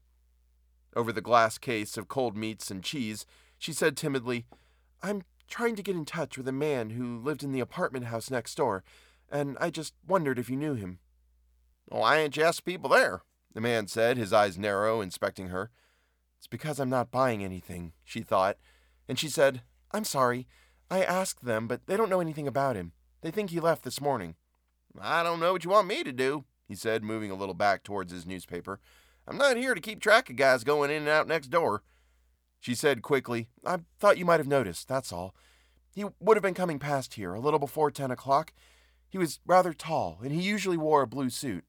Over 0.95 1.11
the 1.11 1.19
glass 1.19 1.57
case 1.57 1.97
of 1.97 2.07
cold 2.07 2.37
meats 2.37 2.71
and 2.71 2.81
cheese, 2.81 3.25
she 3.57 3.73
said 3.73 3.97
timidly, 3.97 4.45
I'm 5.01 5.23
trying 5.49 5.75
to 5.75 5.83
get 5.83 5.97
in 5.97 6.05
touch 6.05 6.37
with 6.37 6.47
a 6.47 6.53
man 6.53 6.91
who 6.91 7.19
lived 7.19 7.43
in 7.43 7.51
the 7.51 7.59
apartment 7.59 8.05
house 8.05 8.31
next 8.31 8.55
door, 8.55 8.85
and 9.29 9.57
I 9.59 9.69
just 9.69 9.93
wondered 10.07 10.39
if 10.39 10.49
you 10.49 10.55
knew 10.55 10.75
him. 10.75 10.99
Why 11.89 12.19
ain't 12.19 12.37
you 12.37 12.43
asked 12.43 12.63
people 12.63 12.89
there? 12.89 13.23
The 13.53 13.59
man 13.59 13.87
said, 13.87 14.15
his 14.15 14.31
eyes 14.31 14.57
narrow, 14.57 15.01
inspecting 15.01 15.49
her. 15.49 15.71
It's 16.37 16.47
because 16.47 16.79
I'm 16.79 16.89
not 16.89 17.11
buying 17.11 17.43
anything, 17.43 17.91
she 18.05 18.21
thought, 18.21 18.55
and 19.09 19.19
she 19.19 19.27
said, 19.27 19.61
I'm 19.91 20.05
sorry. 20.05 20.47
I 20.89 21.03
asked 21.03 21.45
them, 21.45 21.67
but 21.67 21.87
they 21.87 21.97
don't 21.97 22.09
know 22.09 22.21
anything 22.21 22.47
about 22.47 22.75
him. 22.75 22.91
They 23.21 23.31
think 23.31 23.49
he 23.49 23.59
left 23.59 23.83
this 23.83 24.01
morning. 24.01 24.35
I 24.99 25.23
don't 25.23 25.39
know 25.39 25.53
what 25.53 25.63
you 25.63 25.71
want 25.71 25.87
me 25.87 26.03
to 26.03 26.11
do, 26.11 26.45
he 26.67 26.75
said, 26.75 27.03
moving 27.03 27.31
a 27.31 27.35
little 27.35 27.55
back 27.55 27.83
towards 27.83 28.11
his 28.11 28.25
newspaper. 28.25 28.79
I'm 29.27 29.37
not 29.37 29.57
here 29.57 29.73
to 29.73 29.81
keep 29.81 29.99
track 30.01 30.29
of 30.29 30.35
guys 30.35 30.63
going 30.63 30.91
in 30.91 30.97
and 30.97 31.09
out 31.09 31.27
next 31.27 31.47
door. 31.47 31.83
She 32.59 32.75
said 32.75 33.01
quickly, 33.01 33.49
I 33.65 33.79
thought 33.99 34.17
you 34.17 34.25
might 34.25 34.39
have 34.39 34.47
noticed, 34.47 34.87
that's 34.87 35.11
all. 35.11 35.35
He 35.93 36.05
would 36.19 36.37
have 36.37 36.43
been 36.43 36.53
coming 36.53 36.79
past 36.79 37.15
here 37.15 37.33
a 37.33 37.39
little 37.39 37.59
before 37.59 37.91
ten 37.91 38.11
o'clock. 38.11 38.53
He 39.09 39.17
was 39.17 39.39
rather 39.45 39.73
tall, 39.73 40.19
and 40.23 40.31
he 40.31 40.41
usually 40.41 40.77
wore 40.77 41.01
a 41.01 41.07
blue 41.07 41.29
suit. 41.29 41.65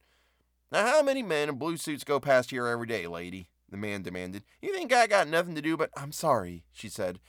Now, 0.71 0.85
how 0.85 1.03
many 1.03 1.21
men 1.21 1.49
in 1.49 1.57
blue 1.57 1.77
suits 1.77 2.03
go 2.03 2.19
past 2.19 2.49
here 2.49 2.67
every 2.67 2.87
day, 2.87 3.07
lady? 3.07 3.49
The 3.69 3.77
man 3.77 4.01
demanded. 4.01 4.43
You 4.61 4.73
think 4.73 4.91
I 4.91 5.07
got 5.07 5.27
nothing 5.27 5.55
to 5.55 5.61
do 5.61 5.77
but. 5.77 5.91
I'm 5.95 6.11
sorry, 6.11 6.63
she 6.71 6.89
said. 6.89 7.19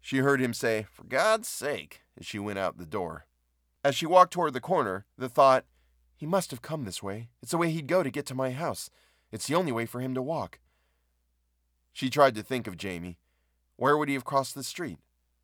She 0.00 0.18
heard 0.18 0.40
him 0.40 0.54
say, 0.54 0.86
For 0.90 1.04
God's 1.04 1.48
sake, 1.48 2.02
as 2.18 2.26
she 2.26 2.38
went 2.38 2.58
out 2.58 2.78
the 2.78 2.86
door. 2.86 3.26
As 3.84 3.94
she 3.94 4.06
walked 4.06 4.32
toward 4.32 4.52
the 4.52 4.60
corner, 4.60 5.06
the 5.16 5.28
thought, 5.28 5.64
He 6.16 6.26
must 6.26 6.50
have 6.50 6.62
come 6.62 6.84
this 6.84 7.02
way. 7.02 7.28
It's 7.42 7.52
the 7.52 7.58
way 7.58 7.70
he'd 7.70 7.86
go 7.86 8.02
to 8.02 8.10
get 8.10 8.26
to 8.26 8.34
my 8.34 8.50
house. 8.50 8.90
It's 9.32 9.46
the 9.46 9.54
only 9.54 9.72
way 9.72 9.86
for 9.86 10.00
him 10.00 10.14
to 10.14 10.22
walk. 10.22 10.58
She 11.92 12.10
tried 12.10 12.34
to 12.34 12.42
think 12.42 12.66
of 12.66 12.76
Jamie. 12.76 13.18
Where 13.76 13.96
would 13.96 14.08
he 14.08 14.14
have 14.14 14.24
crossed 14.24 14.54
the 14.54 14.64
street? 14.64 14.98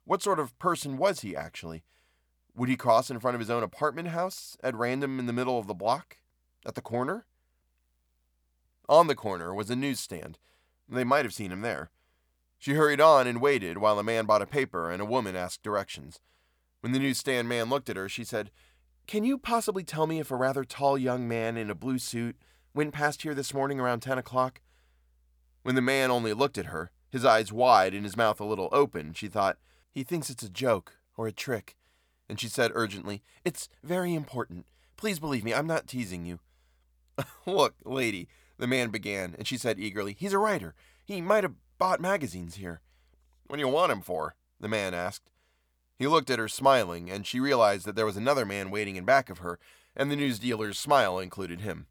What 0.05 0.23
sort 0.23 0.39
of 0.39 0.59
person 0.59 0.97
was 0.97 1.21
he, 1.21 1.35
actually? 1.35 1.85
Would 2.55 2.69
he 2.69 2.77
cross 2.77 3.11
in 3.11 3.21
front 3.21 3.35
of 3.35 3.41
his 3.41 3.51
own 3.51 3.63
apartment 3.63 4.09
house, 4.09 4.57
at 4.63 4.75
random 4.75 5.19
in 5.19 5.27
the 5.27 5.33
middle 5.33 5.59
of 5.59 5.67
the 5.67 5.75
block? 5.75 6.19
At 6.65 6.75
the 6.75 6.81
corner? 6.81 7.27
On 8.89 9.07
the 9.07 9.15
corner 9.15 9.53
was 9.53 9.69
a 9.69 9.77
newsstand. 9.77 10.39
They 10.89 11.05
might 11.05 11.25
have 11.25 11.35
seen 11.35 11.53
him 11.53 11.63
there. 11.63 11.91
She 12.59 12.75
hurried 12.75 13.01
on 13.01 13.27
and 13.27 13.41
waited 13.41 13.79
while 13.79 13.99
a 13.99 14.05
man 14.05 14.27
bought 14.27 14.43
a 14.43 14.47
paper 14.47 14.91
and 14.91 15.01
a 15.03 15.07
woman 15.07 15.37
asked 15.37 15.63
directions. 15.63 16.21
When 16.81 16.93
the 16.93 16.99
newsstand 16.99 17.49
man 17.49 17.69
looked 17.69 17.91
at 17.91 17.97
her, 17.97 18.09
she 18.09 18.25
said, 18.25 18.51
Can 19.07 19.25
you 19.25 19.39
possibly 19.39 19.85
tell 19.85 20.07
me 20.07 20.21
if 20.21 20.31
a 20.31 20.37
rather 20.37 20.65
tall 20.65 20.97
young 20.97 21.29
man 21.29 21.57
in 21.57 21.71
a 21.71 21.75
blue 21.75 21.99
suit 21.99 22.37
went 22.75 22.95
past 22.95 23.23
here 23.23 23.35
this 23.35 23.55
morning 23.55 23.81
around 23.81 24.01
ten 24.01 24.19
o'clock? 24.19 24.61
When 25.63 25.75
the 25.75 25.83
man 25.83 26.11
only 26.11 26.33
looked 26.33 26.59
at 26.59 26.67
her, 26.67 26.91
his 27.11 27.25
eyes 27.25 27.53
wide 27.53 27.95
and 27.95 28.05
his 28.05 28.17
mouth 28.17 28.41
a 28.41 28.45
little 28.45 28.69
open, 28.73 29.13
she 29.15 29.29
thought, 29.29 29.59
He 29.91 30.05
thinks 30.05 30.31
it's 30.31 30.43
a 30.43 30.49
joke 30.49 30.99
or 31.17 31.27
a 31.27 31.33
trick. 31.33 31.77
And 32.29 32.39
she 32.39 32.49
said 32.49 32.71
urgently, 32.75 33.23
It's 33.45 33.69
very 33.83 34.15
important. 34.15 34.67
Please 34.97 35.19
believe 35.19 35.45
me, 35.45 35.55
I'm 35.55 35.67
not 35.67 35.87
teasing 35.87 36.25
you. 36.25 36.41
Look, 37.47 37.75
lady, 37.85 38.29
the 38.59 38.67
man 38.67 38.91
began, 38.91 39.35
and 39.39 39.47
she 39.47 39.57
said 39.57 39.79
eagerly, 39.79 40.15
He's 40.19 40.33
a 40.33 40.39
writer. 40.39 40.75
He 41.05 41.21
might 41.21 41.45
have 41.45 41.55
bought 41.79 42.01
magazines 42.01 42.57
here. 42.57 42.81
What 43.47 43.57
do 43.57 43.61
you 43.61 43.69
want 43.69 43.93
him 43.93 44.01
for? 44.01 44.37
the 44.59 44.69
man 44.69 44.95
asked. 44.95 45.31
He 45.99 46.07
looked 46.07 46.31
at 46.31 46.39
her 46.39 46.49
smiling, 46.49 47.11
and 47.11 47.27
she 47.27 47.41
realized 47.41 47.87
that 47.87 47.97
there 47.97 48.07
was 48.07 48.17
another 48.17 48.45
man 48.45 48.71
waiting 48.71 48.97
in 48.97 49.05
back 49.05 49.31
of 49.31 49.39
her, 49.39 49.59
and 49.95 50.11
the 50.11 50.17
news 50.17 50.39
dealer's 50.39 50.79
smile 50.79 51.19
included 51.19 51.61
him. 51.61 51.87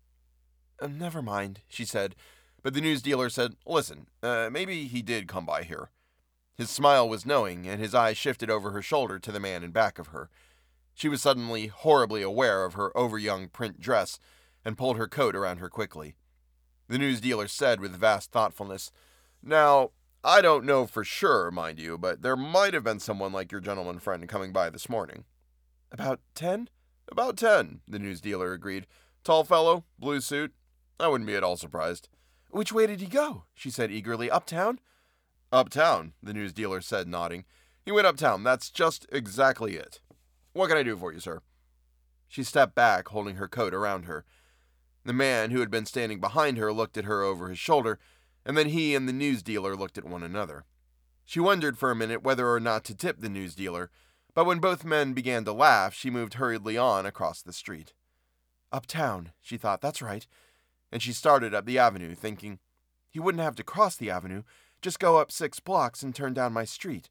Uh, 0.80 0.88
never 0.88 1.22
mind, 1.22 1.62
she 1.68 1.86
said, 1.86 2.16
but 2.62 2.74
the 2.74 2.82
news 2.82 3.02
dealer 3.02 3.30
said, 3.30 3.56
Listen, 3.66 4.08
uh, 4.22 4.50
maybe 4.52 4.86
he 4.86 5.02
did 5.02 5.28
come 5.28 5.46
by 5.46 5.64
here. 5.64 5.90
His 6.56 6.70
smile 6.70 7.08
was 7.08 7.26
knowing, 7.26 7.68
and 7.68 7.80
his 7.80 7.94
eyes 7.94 8.18
shifted 8.18 8.50
over 8.50 8.72
her 8.72 8.82
shoulder 8.82 9.20
to 9.20 9.32
the 9.32 9.40
man 9.40 9.64
in 9.64 9.72
back 9.72 10.00
of 10.00 10.08
her. 10.08 10.30
She 10.94 11.10
was 11.10 11.22
suddenly 11.22 11.68
horribly 11.68 12.22
aware 12.22 12.64
of 12.64 12.74
her 12.74 12.92
overyoung 12.96 13.50
print 13.50 13.80
dress 13.80 14.20
and 14.64 14.78
pulled 14.78 14.98
her 14.98 15.08
coat 15.08 15.36
around 15.36 15.58
her 15.58 15.70
quickly. 15.70 16.16
The 16.88 16.98
news 16.98 17.20
dealer 17.20 17.48
said 17.48 17.80
with 17.80 17.92
vast 17.92 18.32
thoughtfulness, 18.32 18.92
Now, 19.44 19.92
I 20.24 20.42
don't 20.42 20.66
know 20.66 20.86
for 20.88 21.04
sure, 21.04 21.52
mind 21.52 21.80
you, 21.80 21.98
but 21.98 22.22
there 22.22 22.36
might 22.36 22.74
have 22.74 22.84
been 22.84 23.00
someone 23.00 23.32
like 23.32 23.52
your 23.52 23.62
gentleman 23.62 24.00
friend 24.00 24.28
coming 24.28 24.52
by 24.52 24.70
this 24.70 24.90
morning. 24.90 25.26
About 25.92 26.20
ten? 26.34 26.70
About 27.12 27.38
ten, 27.38 27.82
the 27.88 28.00
news 28.00 28.22
dealer 28.22 28.54
agreed. 28.54 28.88
Tall 29.24 29.44
fellow, 29.44 29.86
blue 30.00 30.22
suit. 30.22 30.54
I 31.00 31.08
wouldn't 31.08 31.28
be 31.28 31.36
at 31.36 31.44
all 31.44 31.58
surprised. 31.58 32.10
Which 32.50 32.72
way 32.72 32.88
did 32.88 33.02
he 33.02 33.08
go? 33.08 33.44
she 33.54 33.70
said 33.70 33.92
eagerly. 33.92 34.32
Uptown? 34.32 34.80
Uptown, 35.52 36.14
the 36.24 36.34
news 36.34 36.54
dealer 36.54 36.82
said, 36.82 37.08
nodding. 37.08 37.46
He 37.84 37.92
went 37.92 38.08
uptown. 38.08 38.44
That's 38.44 38.72
just 38.72 39.06
exactly 39.12 39.76
it. 39.76 40.00
What 40.54 40.70
can 40.70 40.78
I 40.78 40.84
do 40.84 40.98
for 40.98 41.14
you, 41.14 41.20
sir? 41.20 41.42
She 42.28 42.44
stepped 42.44 42.76
back, 42.76 43.10
holding 43.10 43.36
her 43.36 43.48
coat 43.48 43.74
around 43.74 44.06
her. 44.06 44.26
The 45.04 45.14
man 45.14 45.52
who 45.52 45.60
had 45.60 45.70
been 45.70 45.86
standing 45.86 46.20
behind 46.20 46.58
her 46.58 46.74
looked 46.74 46.98
at 46.98 47.06
her 47.06 47.22
over 47.22 47.50
his 47.50 47.60
shoulder, 47.60 48.00
and 48.46 48.58
then 48.58 48.70
he 48.70 48.96
and 48.96 49.08
the 49.08 49.14
news 49.14 49.42
dealer 49.42 49.76
looked 49.76 49.98
at 49.98 50.06
one 50.06 50.24
another. 50.24 50.66
She 51.26 51.40
wondered 51.40 51.78
for 51.78 51.90
a 51.90 51.96
minute 51.96 52.24
whether 52.24 52.48
or 52.48 52.60
not 52.60 52.84
to 52.86 52.96
tip 52.96 53.20
the 53.20 53.30
news 53.30 53.56
dealer, 53.56 53.90
but 54.34 54.46
when 54.46 54.60
both 54.60 54.86
men 54.86 55.14
began 55.14 55.44
to 55.46 55.54
laugh, 55.54 55.94
she 55.94 56.10
moved 56.10 56.36
hurriedly 56.36 56.78
on 56.78 57.06
across 57.06 57.42
the 57.42 57.54
street. 57.54 57.94
Uptown, 58.72 59.32
she 59.42 59.58
thought, 59.58 59.82
that's 59.82 60.02
right. 60.02 60.28
And 60.92 61.02
she 61.02 61.14
started 61.14 61.54
up 61.54 61.66
the 61.66 61.80
avenue, 61.80 62.14
thinking, 62.14 62.60
he 63.10 63.20
wouldn't 63.20 63.44
have 63.44 63.56
to 63.56 63.64
cross 63.64 63.96
the 63.96 64.10
avenue, 64.10 64.44
just 64.82 65.00
go 65.00 65.18
up 65.18 65.32
six 65.32 65.60
blocks 65.60 66.04
and 66.04 66.14
turn 66.14 66.34
down 66.34 66.54
my 66.54 66.66
street, 66.66 67.10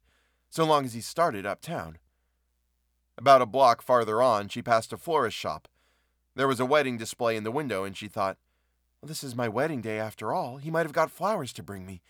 so 0.49 0.63
long 0.63 0.85
as 0.85 0.93
he 0.93 1.01
started 1.01 1.45
uptown. 1.45 1.97
About 3.17 3.41
a 3.41 3.45
block 3.45 3.81
farther 3.81 4.21
on, 4.21 4.47
she 4.47 4.61
passed 4.61 4.93
a 4.93 4.97
florist 4.97 5.35
shop. 5.35 5.67
There 6.35 6.47
was 6.47 6.59
a 6.59 6.65
wedding 6.65 6.97
display 6.97 7.35
in 7.35 7.43
the 7.43 7.51
window, 7.51 7.83
and 7.83 7.97
she 7.97 8.07
thought, 8.07 8.37
This 9.05 9.23
is 9.23 9.35
my 9.35 9.47
wedding 9.47 9.81
day 9.81 9.99
after 9.99 10.33
all. 10.33 10.57
He 10.57 10.71
might 10.71 10.85
have 10.85 10.93
got 10.93 11.11
flowers 11.11 11.53
to 11.53 11.63
bring 11.63 11.85
me. 11.85 12.01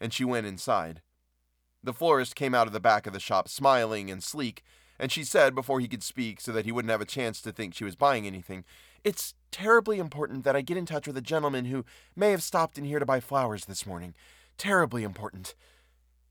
And 0.00 0.12
she 0.12 0.24
went 0.24 0.46
inside. 0.46 1.02
The 1.82 1.92
florist 1.92 2.34
came 2.34 2.54
out 2.54 2.66
of 2.66 2.72
the 2.72 2.80
back 2.80 3.06
of 3.06 3.12
the 3.12 3.20
shop, 3.20 3.48
smiling 3.48 4.10
and 4.10 4.22
sleek, 4.22 4.62
and 4.98 5.12
she 5.12 5.24
said, 5.24 5.54
before 5.54 5.78
he 5.78 5.88
could 5.88 6.02
speak 6.02 6.40
so 6.40 6.50
that 6.52 6.64
he 6.64 6.72
wouldn't 6.72 6.90
have 6.90 7.00
a 7.00 7.06
chance 7.06 7.40
to 7.42 7.52
think 7.52 7.74
she 7.74 7.84
was 7.84 7.96
buying 7.96 8.26
anything, 8.26 8.64
It's 9.04 9.34
terribly 9.52 9.98
important 9.98 10.44
that 10.44 10.56
I 10.56 10.60
get 10.60 10.76
in 10.76 10.86
touch 10.86 11.06
with 11.06 11.16
a 11.16 11.22
gentleman 11.22 11.66
who 11.66 11.84
may 12.16 12.30
have 12.32 12.42
stopped 12.42 12.78
in 12.78 12.84
here 12.84 12.98
to 12.98 13.06
buy 13.06 13.20
flowers 13.20 13.66
this 13.66 13.86
morning. 13.86 14.14
Terribly 14.56 15.04
important. 15.04 15.54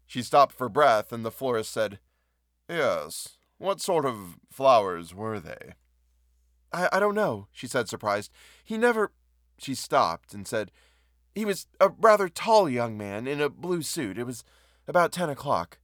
She 0.06 0.22
stopped 0.22 0.54
for 0.54 0.68
breath, 0.68 1.12
and 1.12 1.24
the 1.24 1.32
florist 1.32 1.72
said, 1.72 2.00
Yes. 2.70 3.38
What 3.58 3.82
sort 3.82 4.06
of 4.06 4.38
flowers 4.52 5.16
were 5.16 5.40
they? 5.40 5.74
I, 6.74 6.90
I 6.92 7.00
don't 7.00 7.16
know, 7.16 7.48
she 7.52 7.68
said, 7.68 7.88
surprised. 7.88 8.32
He 8.64 8.78
never. 8.78 9.12
She 9.58 9.76
stopped 9.76 10.34
and 10.34 10.48
said, 10.48 10.72
He 11.36 11.46
was 11.46 11.68
a 11.80 11.90
rather 11.90 12.30
tall 12.30 12.70
young 12.70 12.98
man 12.98 13.28
in 13.28 13.42
a 13.42 13.50
blue 13.50 13.82
suit. 13.82 14.18
It 14.18 14.26
was 14.26 14.44
about 14.88 15.12
ten 15.12 15.30
o'clock. 15.30 15.80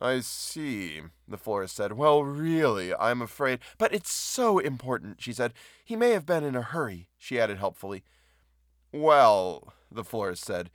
I 0.00 0.20
see, 0.20 1.02
the 1.28 1.36
florist 1.36 1.76
said. 1.76 1.92
Well, 1.92 2.24
really, 2.24 2.94
I'm 2.94 3.20
afraid. 3.20 3.58
But 3.76 3.92
it's 3.92 4.10
so 4.10 4.58
important, 4.58 5.20
she 5.20 5.32
said. 5.32 5.52
He 5.84 5.94
may 5.94 6.10
have 6.10 6.24
been 6.24 6.42
in 6.42 6.56
a 6.56 6.62
hurry, 6.62 7.08
she 7.18 7.38
added 7.38 7.58
helpfully. 7.58 8.02
Well, 8.92 9.74
the 9.92 10.04
florist 10.04 10.44
said. 10.44 10.70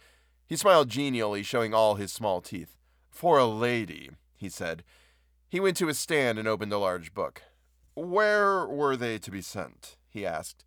He 0.46 0.56
smiled 0.56 0.90
genially, 0.90 1.42
showing 1.42 1.74
all 1.74 1.96
his 1.96 2.14
small 2.14 2.40
teeth. 2.40 2.78
For 3.10 3.40
a 3.40 3.48
lady, 3.48 4.12
he 4.36 4.48
said. 4.48 4.84
He 5.50 5.60
went 5.60 5.78
to 5.78 5.88
his 5.88 5.98
stand 5.98 6.38
and 6.38 6.48
opened 6.48 6.72
a 6.72 6.78
large 6.78 7.14
book. 7.14 7.42
Where 7.96 8.68
were 8.68 8.96
they 8.96 9.18
to 9.20 9.32
be 9.32 9.42
sent? 9.42 9.98
he 10.08 10.26
asked. 10.26 10.64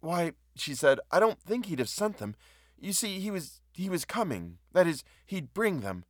Why, 0.00 0.32
she 0.54 0.74
said, 0.74 1.00
I 1.10 1.20
don't 1.20 1.40
think 1.40 1.66
he'd 1.66 1.78
have 1.78 1.88
sent 1.88 2.18
them. 2.18 2.34
You 2.78 2.92
see, 2.92 3.18
he 3.18 3.30
was 3.30 3.60
he 3.72 3.88
was 3.88 4.04
coming. 4.04 4.58
That 4.72 4.86
is, 4.86 5.04
he'd 5.26 5.54
bring 5.54 5.80
them. 5.80 6.04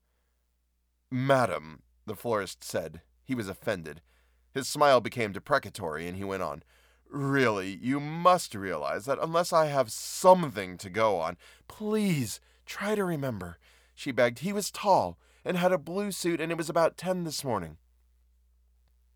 Madam, 1.10 1.82
the 2.06 2.16
florist 2.16 2.64
said. 2.64 3.02
He 3.24 3.34
was 3.34 3.48
offended. 3.48 4.00
His 4.52 4.68
smile 4.68 5.00
became 5.00 5.32
deprecatory, 5.32 6.08
and 6.08 6.16
he 6.16 6.24
went 6.24 6.42
on. 6.42 6.62
Really, 7.10 7.78
you 7.80 8.00
must 8.00 8.54
realize 8.54 9.04
that 9.04 9.18
unless 9.20 9.52
I 9.52 9.66
have 9.66 9.90
something 9.90 10.76
to 10.78 10.90
go 10.90 11.18
on, 11.18 11.36
please 11.68 12.40
try 12.66 12.94
to 12.94 13.04
remember, 13.04 13.58
she 13.94 14.12
begged. 14.12 14.40
He 14.40 14.52
was 14.52 14.70
tall 14.70 15.18
and 15.44 15.56
had 15.56 15.72
a 15.72 15.78
blue 15.78 16.12
suit, 16.12 16.40
and 16.40 16.52
it 16.52 16.58
was 16.58 16.68
about 16.68 16.96
ten 16.96 17.24
this 17.24 17.44
morning. 17.44 17.78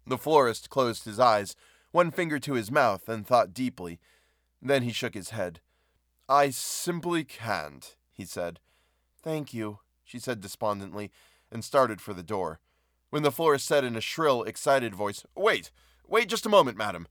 The 0.06 0.18
florist 0.18 0.70
closed 0.70 1.04
his 1.04 1.20
eyes, 1.20 1.54
one 1.90 2.10
finger 2.10 2.38
to 2.38 2.54
his 2.54 2.70
mouth, 2.70 3.08
and 3.08 3.26
thought 3.26 3.54
deeply. 3.54 4.00
Then 4.62 4.84
he 4.84 4.92
shook 4.92 5.14
his 5.14 5.30
head. 5.30 5.60
I 6.28 6.50
simply 6.50 7.24
can't, 7.24 7.96
he 8.12 8.24
said. 8.24 8.60
Thank 9.22 9.52
you, 9.52 9.80
she 10.04 10.20
said 10.20 10.40
despondently, 10.40 11.10
and 11.50 11.64
started 11.64 12.00
for 12.00 12.14
the 12.14 12.22
door. 12.22 12.60
When 13.10 13.24
the 13.24 13.32
florist 13.32 13.66
said 13.66 13.84
in 13.84 13.96
a 13.96 14.00
shrill, 14.00 14.44
excited 14.44 14.94
voice, 14.94 15.24
Wait, 15.36 15.70
wait 16.06 16.28
just 16.28 16.46
a 16.46 16.50
moment, 16.50 16.78
madam. 16.78 17.08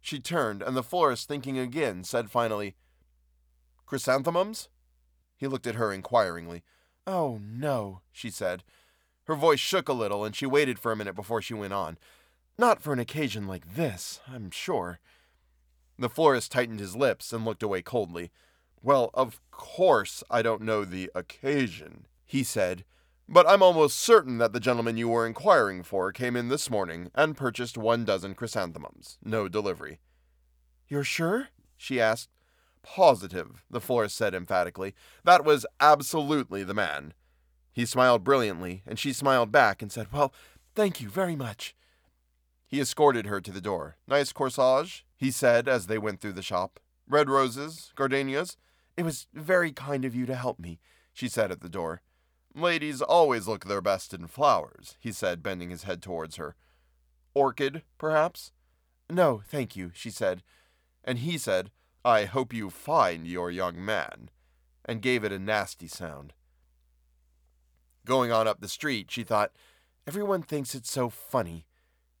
She 0.00 0.18
turned, 0.18 0.62
and 0.62 0.76
the 0.76 0.82
florist, 0.82 1.28
thinking 1.28 1.58
again, 1.58 2.04
said 2.04 2.30
finally, 2.30 2.74
Chrysanthemums? 3.86 4.68
He 5.36 5.46
looked 5.46 5.66
at 5.66 5.76
her 5.76 5.92
inquiringly. 5.92 6.62
Oh, 7.06 7.38
no, 7.42 8.00
she 8.10 8.30
said. 8.30 8.64
Her 9.24 9.34
voice 9.34 9.60
shook 9.60 9.88
a 9.88 9.94
little, 9.94 10.24
and 10.24 10.34
she 10.34 10.46
waited 10.46 10.78
for 10.78 10.90
a 10.90 10.96
minute 10.96 11.14
before 11.14 11.42
she 11.42 11.54
went 11.54 11.72
on. 11.72 11.98
Not 12.58 12.82
for 12.82 12.92
an 12.92 12.98
occasion 12.98 13.46
like 13.46 13.74
this, 13.74 14.20
I'm 14.26 14.50
sure. 14.50 15.00
The 15.98 16.08
florist 16.08 16.52
tightened 16.52 16.80
his 16.80 16.96
lips 16.96 17.32
and 17.32 17.44
looked 17.44 17.62
away 17.62 17.82
coldly. 17.82 18.30
Well, 18.82 19.10
of 19.14 19.40
course 19.50 20.22
I 20.30 20.42
don't 20.42 20.62
know 20.62 20.84
the 20.84 21.10
occasion, 21.14 22.06
he 22.24 22.42
said, 22.42 22.84
but 23.28 23.48
I'm 23.48 23.62
almost 23.62 23.98
certain 23.98 24.38
that 24.38 24.52
the 24.52 24.60
gentleman 24.60 24.96
you 24.96 25.08
were 25.08 25.26
inquiring 25.26 25.82
for 25.82 26.12
came 26.12 26.36
in 26.36 26.48
this 26.48 26.68
morning 26.68 27.10
and 27.14 27.36
purchased 27.36 27.78
one 27.78 28.04
dozen 28.04 28.34
chrysanthemums. 28.34 29.18
No 29.24 29.48
delivery. 29.48 30.00
You're 30.88 31.04
sure? 31.04 31.48
she 31.76 32.00
asked. 32.00 32.28
Positive, 32.82 33.64
the 33.70 33.80
florist 33.80 34.14
said 34.14 34.34
emphatically. 34.34 34.94
That 35.24 35.44
was 35.44 35.64
absolutely 35.80 36.64
the 36.64 36.74
man. 36.74 37.14
He 37.72 37.86
smiled 37.86 38.22
brilliantly, 38.22 38.82
and 38.86 38.98
she 38.98 39.14
smiled 39.14 39.50
back 39.50 39.80
and 39.80 39.90
said, 39.90 40.12
Well, 40.12 40.34
thank 40.74 41.00
you 41.00 41.08
very 41.08 41.34
much. 41.34 41.74
He 42.66 42.80
escorted 42.80 43.26
her 43.26 43.40
to 43.40 43.50
the 43.50 43.60
door. 43.60 43.96
Nice 44.06 44.32
corsage, 44.32 45.04
he 45.24 45.30
said 45.30 45.66
as 45.66 45.86
they 45.86 45.96
went 45.96 46.20
through 46.20 46.34
the 46.34 46.42
shop. 46.42 46.78
Red 47.08 47.30
roses, 47.30 47.92
gardenias. 47.96 48.58
It 48.94 49.04
was 49.04 49.26
very 49.32 49.72
kind 49.72 50.04
of 50.04 50.14
you 50.14 50.26
to 50.26 50.34
help 50.34 50.58
me, 50.58 50.80
she 51.14 51.28
said 51.28 51.50
at 51.50 51.62
the 51.62 51.68
door. 51.70 52.02
Ladies 52.54 53.00
always 53.00 53.48
look 53.48 53.64
their 53.64 53.80
best 53.80 54.12
in 54.12 54.26
flowers, 54.26 54.98
he 55.00 55.12
said, 55.12 55.42
bending 55.42 55.70
his 55.70 55.84
head 55.84 56.02
towards 56.02 56.36
her. 56.36 56.56
Orchid, 57.32 57.84
perhaps? 57.96 58.52
No, 59.08 59.40
thank 59.48 59.74
you, 59.74 59.92
she 59.94 60.10
said. 60.10 60.42
And 61.02 61.20
he 61.20 61.38
said, 61.38 61.70
I 62.04 62.26
hope 62.26 62.52
you 62.52 62.68
find 62.68 63.26
your 63.26 63.50
young 63.50 63.82
man, 63.82 64.28
and 64.84 65.00
gave 65.00 65.24
it 65.24 65.32
a 65.32 65.38
nasty 65.38 65.88
sound. 65.88 66.34
Going 68.04 68.30
on 68.30 68.46
up 68.46 68.60
the 68.60 68.68
street, 68.68 69.10
she 69.10 69.22
thought, 69.22 69.52
Everyone 70.06 70.42
thinks 70.42 70.74
it's 70.74 70.90
so 70.90 71.08
funny. 71.08 71.64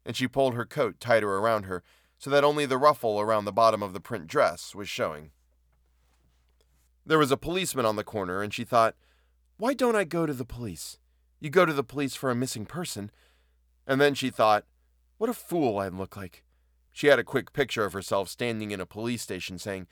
And 0.06 0.16
she 0.16 0.26
pulled 0.26 0.54
her 0.54 0.64
coat 0.64 1.00
tighter 1.00 1.36
around 1.36 1.64
her 1.64 1.82
so 2.18 2.30
that 2.30 2.44
only 2.44 2.66
the 2.66 2.78
ruffle 2.78 3.20
around 3.20 3.44
the 3.44 3.52
bottom 3.52 3.82
of 3.82 3.92
the 3.92 4.00
print 4.00 4.26
dress 4.26 4.74
was 4.74 4.88
showing. 4.88 5.30
There 7.06 7.18
was 7.18 7.30
a 7.30 7.36
policeman 7.36 7.84
on 7.84 7.96
the 7.96 8.04
corner, 8.04 8.42
and 8.42 8.52
she 8.52 8.64
thought, 8.64 8.94
why 9.56 9.74
don't 9.74 9.96
I 9.96 10.04
go 10.04 10.26
to 10.26 10.32
the 10.32 10.44
police? 10.44 10.98
You 11.40 11.50
go 11.50 11.64
to 11.66 11.72
the 11.72 11.84
police 11.84 12.14
for 12.14 12.30
a 12.30 12.34
missing 12.34 12.66
person. 12.66 13.10
And 13.86 14.00
then 14.00 14.14
she 14.14 14.30
thought, 14.30 14.64
what 15.18 15.30
a 15.30 15.34
fool 15.34 15.78
I'd 15.78 15.94
look 15.94 16.16
like. 16.16 16.44
She 16.92 17.08
had 17.08 17.18
a 17.18 17.24
quick 17.24 17.52
picture 17.52 17.84
of 17.84 17.92
herself 17.92 18.28
standing 18.28 18.70
in 18.70 18.80
a 18.80 18.86
police 18.86 19.22
station 19.22 19.58
saying, 19.58 19.86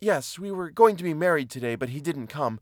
Yes, 0.00 0.38
we 0.38 0.50
were 0.50 0.70
going 0.70 0.96
to 0.96 1.04
be 1.04 1.14
married 1.14 1.50
today, 1.50 1.76
but 1.76 1.88
he 1.90 2.00
didn't 2.00 2.26
come. 2.26 2.60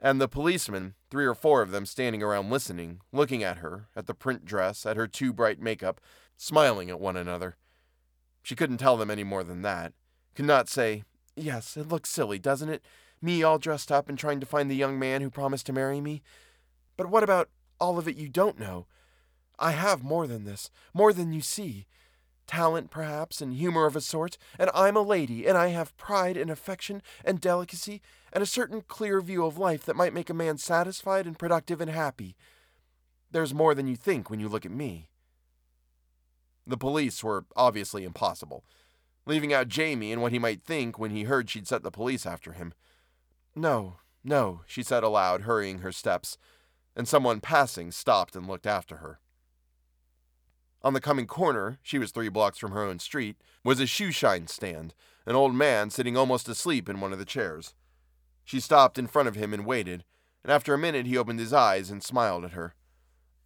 And 0.00 0.20
the 0.20 0.28
policemen, 0.28 0.94
three 1.10 1.26
or 1.26 1.34
four 1.34 1.62
of 1.62 1.70
them 1.70 1.86
standing 1.86 2.22
around 2.22 2.50
listening, 2.50 3.00
looking 3.12 3.42
at 3.42 3.58
her, 3.58 3.88
at 3.96 4.06
the 4.06 4.14
print 4.14 4.44
dress, 4.44 4.86
at 4.86 4.96
her 4.96 5.06
too 5.06 5.32
bright 5.32 5.60
makeup, 5.60 6.00
smiling 6.36 6.90
at 6.90 7.00
one 7.00 7.16
another. 7.16 7.56
She 8.48 8.56
couldn't 8.56 8.78
tell 8.78 8.96
them 8.96 9.10
any 9.10 9.24
more 9.24 9.44
than 9.44 9.60
that. 9.60 9.92
Could 10.34 10.46
not 10.46 10.70
say, 10.70 11.02
Yes, 11.36 11.76
it 11.76 11.86
looks 11.86 12.08
silly, 12.08 12.38
doesn't 12.38 12.70
it? 12.70 12.82
Me 13.20 13.42
all 13.42 13.58
dressed 13.58 13.92
up 13.92 14.08
and 14.08 14.18
trying 14.18 14.40
to 14.40 14.46
find 14.46 14.70
the 14.70 14.74
young 14.74 14.98
man 14.98 15.20
who 15.20 15.28
promised 15.28 15.66
to 15.66 15.72
marry 15.74 16.00
me? 16.00 16.22
But 16.96 17.10
what 17.10 17.22
about 17.22 17.50
all 17.78 17.98
of 17.98 18.08
it 18.08 18.16
you 18.16 18.26
don't 18.26 18.58
know? 18.58 18.86
I 19.58 19.72
have 19.72 20.02
more 20.02 20.26
than 20.26 20.44
this, 20.44 20.70
more 20.94 21.12
than 21.12 21.34
you 21.34 21.42
see. 21.42 21.84
Talent, 22.46 22.90
perhaps, 22.90 23.42
and 23.42 23.52
humor 23.52 23.84
of 23.84 23.94
a 23.94 24.00
sort, 24.00 24.38
and 24.58 24.70
I'm 24.72 24.96
a 24.96 25.02
lady, 25.02 25.46
and 25.46 25.58
I 25.58 25.66
have 25.66 25.94
pride 25.98 26.38
and 26.38 26.50
affection 26.50 27.02
and 27.26 27.42
delicacy 27.42 28.00
and 28.32 28.42
a 28.42 28.46
certain 28.46 28.80
clear 28.80 29.20
view 29.20 29.44
of 29.44 29.58
life 29.58 29.84
that 29.84 29.94
might 29.94 30.14
make 30.14 30.30
a 30.30 30.34
man 30.34 30.56
satisfied 30.56 31.26
and 31.26 31.38
productive 31.38 31.82
and 31.82 31.90
happy. 31.90 32.34
There's 33.30 33.52
more 33.52 33.74
than 33.74 33.88
you 33.88 33.96
think 33.96 34.30
when 34.30 34.40
you 34.40 34.48
look 34.48 34.64
at 34.64 34.72
me. 34.72 35.07
The 36.68 36.76
police 36.76 37.24
were 37.24 37.46
obviously 37.56 38.04
impossible, 38.04 38.62
leaving 39.24 39.54
out 39.54 39.68
Jamie 39.68 40.12
and 40.12 40.20
what 40.20 40.32
he 40.32 40.38
might 40.38 40.62
think 40.62 40.98
when 40.98 41.10
he 41.10 41.22
heard 41.22 41.48
she'd 41.48 41.66
set 41.66 41.82
the 41.82 41.90
police 41.90 42.26
after 42.26 42.52
him. 42.52 42.74
No, 43.56 43.96
no, 44.22 44.60
she 44.66 44.82
said 44.82 45.02
aloud, 45.02 45.42
hurrying 45.42 45.78
her 45.78 45.92
steps, 45.92 46.36
and 46.94 47.08
someone 47.08 47.40
passing 47.40 47.90
stopped 47.90 48.36
and 48.36 48.46
looked 48.46 48.66
after 48.66 48.98
her. 48.98 49.18
On 50.82 50.92
the 50.92 51.00
coming 51.00 51.26
corner, 51.26 51.78
she 51.82 51.98
was 51.98 52.12
three 52.12 52.28
blocks 52.28 52.58
from 52.58 52.72
her 52.72 52.82
own 52.82 52.98
street, 52.98 53.36
was 53.64 53.80
a 53.80 53.86
shoe 53.86 54.12
shine 54.12 54.46
stand, 54.46 54.94
an 55.24 55.34
old 55.34 55.54
man 55.54 55.88
sitting 55.88 56.18
almost 56.18 56.48
asleep 56.48 56.86
in 56.86 57.00
one 57.00 57.14
of 57.14 57.18
the 57.18 57.24
chairs. 57.24 57.74
She 58.44 58.60
stopped 58.60 58.98
in 58.98 59.06
front 59.06 59.28
of 59.28 59.36
him 59.36 59.54
and 59.54 59.64
waited, 59.64 60.04
and 60.44 60.52
after 60.52 60.74
a 60.74 60.78
minute 60.78 61.06
he 61.06 61.16
opened 61.16 61.40
his 61.40 61.54
eyes 61.54 61.90
and 61.90 62.02
smiled 62.02 62.44
at 62.44 62.52
her. 62.52 62.74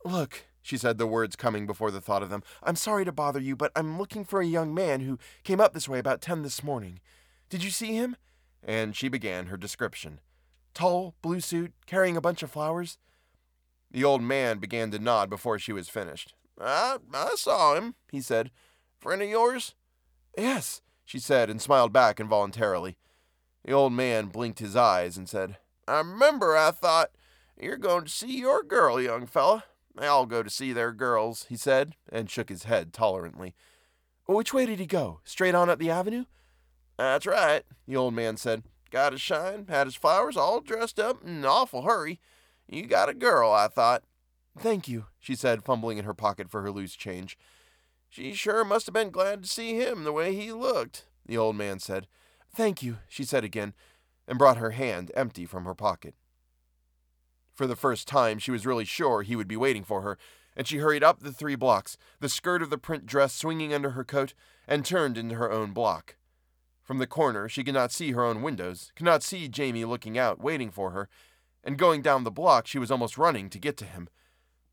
Look, 0.04 0.46
she 0.62 0.76
said, 0.78 0.96
the 0.96 1.06
words 1.06 1.36
coming 1.36 1.66
before 1.66 1.90
the 1.90 2.00
thought 2.00 2.22
of 2.22 2.30
them, 2.30 2.42
I'm 2.62 2.76
sorry 2.76 3.04
to 3.04 3.12
bother 3.12 3.40
you, 3.40 3.56
but 3.56 3.72
I'm 3.74 3.98
looking 3.98 4.24
for 4.24 4.40
a 4.40 4.46
young 4.46 4.72
man 4.72 5.00
who 5.00 5.18
came 5.42 5.60
up 5.60 5.74
this 5.74 5.88
way 5.88 5.98
about 5.98 6.20
ten 6.20 6.42
this 6.42 6.62
morning. 6.62 7.00
Did 7.50 7.64
you 7.64 7.70
see 7.70 7.94
him? 7.94 8.16
And 8.62 8.96
she 8.96 9.08
began 9.08 9.46
her 9.46 9.56
description. 9.56 10.20
Tall, 10.72 11.14
blue 11.20 11.40
suit, 11.40 11.72
carrying 11.84 12.16
a 12.16 12.20
bunch 12.20 12.42
of 12.42 12.50
flowers. 12.50 12.96
The 13.90 14.04
old 14.04 14.22
man 14.22 14.58
began 14.58 14.90
to 14.92 14.98
nod 14.98 15.28
before 15.28 15.58
she 15.58 15.72
was 15.72 15.88
finished. 15.88 16.34
I, 16.58 16.96
I 17.12 17.34
saw 17.34 17.74
him, 17.74 17.94
he 18.10 18.20
said. 18.20 18.50
Friend 19.00 19.20
of 19.20 19.28
yours? 19.28 19.74
Yes, 20.38 20.80
she 21.04 21.18
said, 21.18 21.50
and 21.50 21.60
smiled 21.60 21.92
back 21.92 22.20
involuntarily. 22.20 22.96
The 23.64 23.72
old 23.72 23.92
man 23.92 24.26
blinked 24.26 24.60
his 24.60 24.76
eyes 24.76 25.16
and 25.16 25.28
said, 25.28 25.58
I 25.86 25.98
remember 25.98 26.56
I 26.56 26.70
thought, 26.70 27.10
You're 27.60 27.76
going 27.76 28.04
to 28.04 28.10
see 28.10 28.38
your 28.38 28.62
girl, 28.62 29.00
young 29.00 29.26
fella. 29.26 29.64
They 29.98 30.06
all 30.06 30.26
go 30.26 30.42
to 30.42 30.50
see 30.50 30.72
their 30.72 30.92
girls, 30.92 31.46
he 31.48 31.56
said, 31.56 31.94
and 32.10 32.30
shook 32.30 32.48
his 32.48 32.64
head 32.64 32.92
tolerantly. 32.92 33.54
Which 34.26 34.54
way 34.54 34.66
did 34.66 34.78
he 34.78 34.86
go? 34.86 35.20
Straight 35.24 35.54
on 35.54 35.68
up 35.68 35.78
the 35.78 35.90
avenue? 35.90 36.24
That's 36.98 37.26
right, 37.26 37.62
the 37.86 37.96
old 37.96 38.14
man 38.14 38.36
said. 38.36 38.62
Got 38.90 39.12
his 39.12 39.20
shine, 39.20 39.66
had 39.68 39.86
his 39.86 39.96
flowers 39.96 40.36
all 40.36 40.60
dressed 40.60 40.98
up 40.98 41.22
in 41.22 41.30
an 41.30 41.44
awful 41.44 41.82
hurry. 41.82 42.20
You 42.68 42.86
got 42.86 43.08
a 43.08 43.14
girl, 43.14 43.50
I 43.50 43.68
thought. 43.68 44.04
Thank 44.58 44.86
you, 44.88 45.06
she 45.18 45.34
said, 45.34 45.64
fumbling 45.64 45.98
in 45.98 46.04
her 46.04 46.14
pocket 46.14 46.50
for 46.50 46.62
her 46.62 46.70
loose 46.70 46.94
change. 46.94 47.38
She 48.08 48.34
sure 48.34 48.64
must 48.64 48.86
have 48.86 48.92
been 48.92 49.10
glad 49.10 49.42
to 49.42 49.48
see 49.48 49.74
him 49.74 50.04
the 50.04 50.12
way 50.12 50.34
he 50.34 50.52
looked, 50.52 51.06
the 51.26 51.38
old 51.38 51.56
man 51.56 51.78
said. 51.78 52.06
Thank 52.54 52.82
you, 52.82 52.98
she 53.08 53.24
said 53.24 53.44
again, 53.44 53.72
and 54.28 54.38
brought 54.38 54.58
her 54.58 54.70
hand 54.70 55.10
empty 55.14 55.46
from 55.46 55.64
her 55.64 55.74
pocket. 55.74 56.14
For 57.54 57.66
the 57.66 57.76
first 57.76 58.08
time, 58.08 58.38
she 58.38 58.50
was 58.50 58.66
really 58.66 58.84
sure 58.84 59.22
he 59.22 59.36
would 59.36 59.48
be 59.48 59.56
waiting 59.56 59.84
for 59.84 60.02
her, 60.02 60.18
and 60.56 60.66
she 60.66 60.78
hurried 60.78 61.04
up 61.04 61.20
the 61.20 61.32
three 61.32 61.54
blocks, 61.54 61.96
the 62.20 62.28
skirt 62.28 62.62
of 62.62 62.70
the 62.70 62.78
print 62.78 63.06
dress 63.06 63.34
swinging 63.34 63.72
under 63.72 63.90
her 63.90 64.04
coat, 64.04 64.34
and 64.66 64.84
turned 64.84 65.18
into 65.18 65.34
her 65.36 65.50
own 65.50 65.72
block. 65.72 66.16
From 66.82 66.98
the 66.98 67.06
corner, 67.06 67.48
she 67.48 67.64
could 67.64 67.74
not 67.74 67.92
see 67.92 68.12
her 68.12 68.24
own 68.24 68.42
windows, 68.42 68.92
could 68.96 69.04
not 69.04 69.22
see 69.22 69.48
Jamie 69.48 69.84
looking 69.84 70.18
out, 70.18 70.40
waiting 70.40 70.70
for 70.70 70.90
her, 70.90 71.08
and 71.64 71.78
going 71.78 72.02
down 72.02 72.24
the 72.24 72.30
block, 72.30 72.66
she 72.66 72.78
was 72.78 72.90
almost 72.90 73.16
running 73.16 73.48
to 73.50 73.58
get 73.58 73.76
to 73.78 73.84
him. 73.84 74.08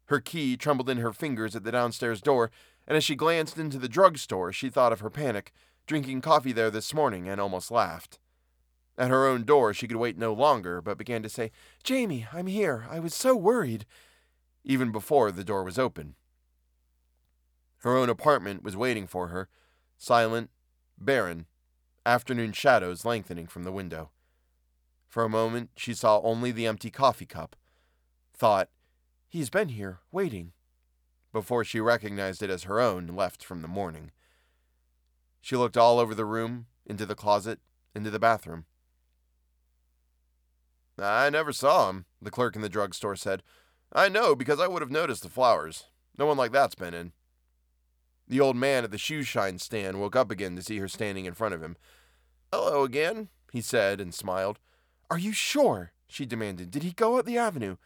Her 0.05 0.19
key 0.19 0.57
trembled 0.57 0.89
in 0.89 0.97
her 0.97 1.13
fingers 1.13 1.55
at 1.55 1.63
the 1.63 1.71
downstairs 1.71 2.21
door, 2.21 2.49
and 2.87 2.97
as 2.97 3.03
she 3.03 3.15
glanced 3.15 3.57
into 3.57 3.77
the 3.77 3.87
drug 3.87 4.17
store, 4.17 4.51
she 4.51 4.69
thought 4.69 4.91
of 4.91 5.01
her 5.01 5.09
panic, 5.11 5.51
drinking 5.85 6.21
coffee 6.21 6.51
there 6.51 6.71
this 6.71 6.93
morning, 6.93 7.29
and 7.29 7.39
almost 7.39 7.69
laughed. 7.69 8.19
At 8.99 9.11
her 9.11 9.25
own 9.25 9.45
door, 9.45 9.73
she 9.73 9.87
could 9.87 9.95
wait 9.95 10.17
no 10.17 10.33
longer, 10.33 10.81
but 10.81 10.97
began 10.97 11.23
to 11.23 11.29
say, 11.29 11.51
Jamie, 11.85 12.27
I'm 12.33 12.47
here. 12.47 12.85
I 12.89 12.99
was 12.99 13.15
so 13.15 13.33
worried. 13.33 13.85
Even 14.65 14.91
before 14.91 15.31
the 15.31 15.45
door 15.45 15.63
was 15.63 15.79
open. 15.79 16.15
Her 17.77 17.95
own 17.95 18.09
apartment 18.09 18.61
was 18.61 18.75
waiting 18.75 19.07
for 19.07 19.29
her, 19.29 19.47
silent, 19.97 20.49
barren, 20.97 21.45
afternoon 22.05 22.51
shadows 22.51 23.05
lengthening 23.05 23.47
from 23.47 23.63
the 23.63 23.71
window. 23.71 24.09
For 25.07 25.23
a 25.23 25.29
moment, 25.29 25.69
she 25.77 25.93
saw 25.93 26.19
only 26.19 26.51
the 26.51 26.67
empty 26.67 26.91
coffee 26.91 27.25
cup, 27.25 27.55
thought, 28.33 28.69
He's 29.29 29.49
been 29.49 29.69
here, 29.69 29.99
waiting, 30.11 30.51
before 31.31 31.63
she 31.63 31.79
recognized 31.79 32.43
it 32.43 32.49
as 32.49 32.63
her 32.63 32.81
own, 32.81 33.07
left 33.07 33.45
from 33.45 33.61
the 33.61 33.67
morning. 33.69 34.11
She 35.39 35.55
looked 35.55 35.77
all 35.77 35.99
over 35.99 36.13
the 36.13 36.25
room, 36.25 36.65
into 36.85 37.05
the 37.05 37.15
closet, 37.15 37.59
into 37.95 38.09
the 38.09 38.19
bathroom. 38.19 38.65
I 41.01 41.29
never 41.29 41.51
saw 41.53 41.89
him, 41.89 42.05
the 42.21 42.31
clerk 42.31 42.55
in 42.55 42.61
the 42.61 42.69
drugstore 42.69 43.15
said. 43.15 43.43
I 43.93 44.09
know 44.09 44.35
because 44.35 44.59
I 44.59 44.67
would 44.67 44.81
have 44.81 44.91
noticed 44.91 45.23
the 45.23 45.29
flowers. 45.29 45.85
No 46.17 46.25
one 46.25 46.37
like 46.37 46.51
that's 46.51 46.75
been 46.75 46.93
in. 46.93 47.13
The 48.27 48.39
old 48.39 48.55
man 48.55 48.83
at 48.83 48.91
the 48.91 48.97
shoe 48.97 49.23
shine 49.23 49.57
stand 49.57 49.99
woke 49.99 50.15
up 50.15 50.29
again 50.29 50.55
to 50.55 50.61
see 50.61 50.77
her 50.77 50.87
standing 50.87 51.25
in 51.25 51.33
front 51.33 51.55
of 51.55 51.63
him. 51.63 51.77
Hello 52.51 52.83
again, 52.83 53.29
he 53.51 53.61
said 53.61 53.99
and 53.99 54.13
smiled. 54.13 54.59
Are 55.09 55.17
you 55.17 55.31
sure? 55.31 55.93
she 56.07 56.25
demanded. 56.25 56.71
Did 56.71 56.83
he 56.83 56.91
go 56.91 57.17
up 57.17 57.25
the 57.25 57.37
avenue? 57.37 57.77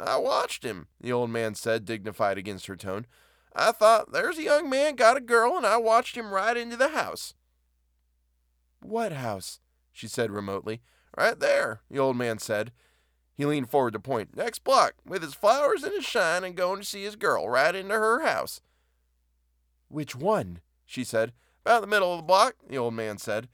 I 0.00 0.16
watched 0.16 0.64
him, 0.64 0.88
the 1.00 1.12
old 1.12 1.30
man 1.30 1.54
said, 1.54 1.84
dignified 1.84 2.38
against 2.38 2.66
her 2.66 2.76
tone. 2.76 3.06
I 3.54 3.70
thought, 3.70 4.12
there's 4.12 4.38
a 4.38 4.42
young 4.42 4.68
man 4.68 4.96
got 4.96 5.16
a 5.16 5.20
girl, 5.20 5.56
and 5.56 5.64
I 5.64 5.76
watched 5.76 6.16
him 6.16 6.32
ride 6.32 6.56
into 6.56 6.76
the 6.76 6.88
house. 6.88 7.34
What 8.80 9.12
house? 9.12 9.60
she 9.92 10.08
said 10.08 10.32
remotely. 10.32 10.82
Right 11.16 11.38
there, 11.38 11.82
the 11.90 11.98
old 11.98 12.16
man 12.16 12.38
said. 12.38 12.72
He 13.36 13.44
leaned 13.44 13.70
forward 13.70 13.92
to 13.92 14.00
point. 14.00 14.36
Next 14.36 14.62
block, 14.64 14.94
with 15.04 15.22
his 15.22 15.34
flowers 15.34 15.82
and 15.82 15.92
his 15.92 16.04
shine, 16.04 16.44
and 16.44 16.56
going 16.56 16.80
to 16.80 16.86
see 16.86 17.02
his 17.02 17.16
girl 17.16 17.48
right 17.48 17.74
into 17.74 17.94
her 17.94 18.20
house. 18.24 18.60
Which 19.88 20.14
one? 20.14 20.60
she 20.84 21.04
said. 21.04 21.32
About 21.64 21.80
the 21.80 21.86
middle 21.86 22.12
of 22.12 22.18
the 22.18 22.26
block, 22.26 22.56
the 22.68 22.78
old 22.78 22.94
man 22.94 23.18
said. 23.18 23.48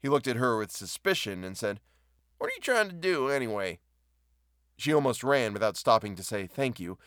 He 0.00 0.08
looked 0.08 0.26
at 0.26 0.36
her 0.36 0.58
with 0.58 0.70
suspicion 0.70 1.44
and 1.44 1.56
said, 1.56 1.80
What 2.38 2.48
are 2.48 2.54
you 2.54 2.60
trying 2.60 2.88
to 2.88 2.94
do, 2.94 3.28
anyway? 3.28 3.78
She 4.76 4.92
almost 4.92 5.24
ran 5.24 5.52
without 5.52 5.76
stopping 5.76 6.16
to 6.16 6.22
say 6.22 6.46
thank 6.46 6.78
you. 6.78 6.98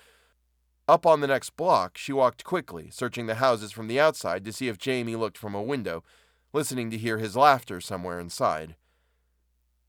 Up 0.87 1.05
on 1.05 1.21
the 1.21 1.27
next 1.27 1.55
block, 1.55 1.97
she 1.97 2.11
walked 2.11 2.43
quickly, 2.43 2.89
searching 2.89 3.27
the 3.27 3.35
houses 3.35 3.71
from 3.71 3.87
the 3.87 3.99
outside 3.99 4.43
to 4.45 4.51
see 4.51 4.67
if 4.67 4.79
Jamie 4.79 5.15
looked 5.15 5.37
from 5.37 5.53
a 5.53 5.61
window, 5.61 6.03
listening 6.51 6.89
to 6.89 6.97
hear 6.97 7.19
his 7.19 7.35
laughter 7.35 7.79
somewhere 7.79 8.19
inside. 8.19 8.75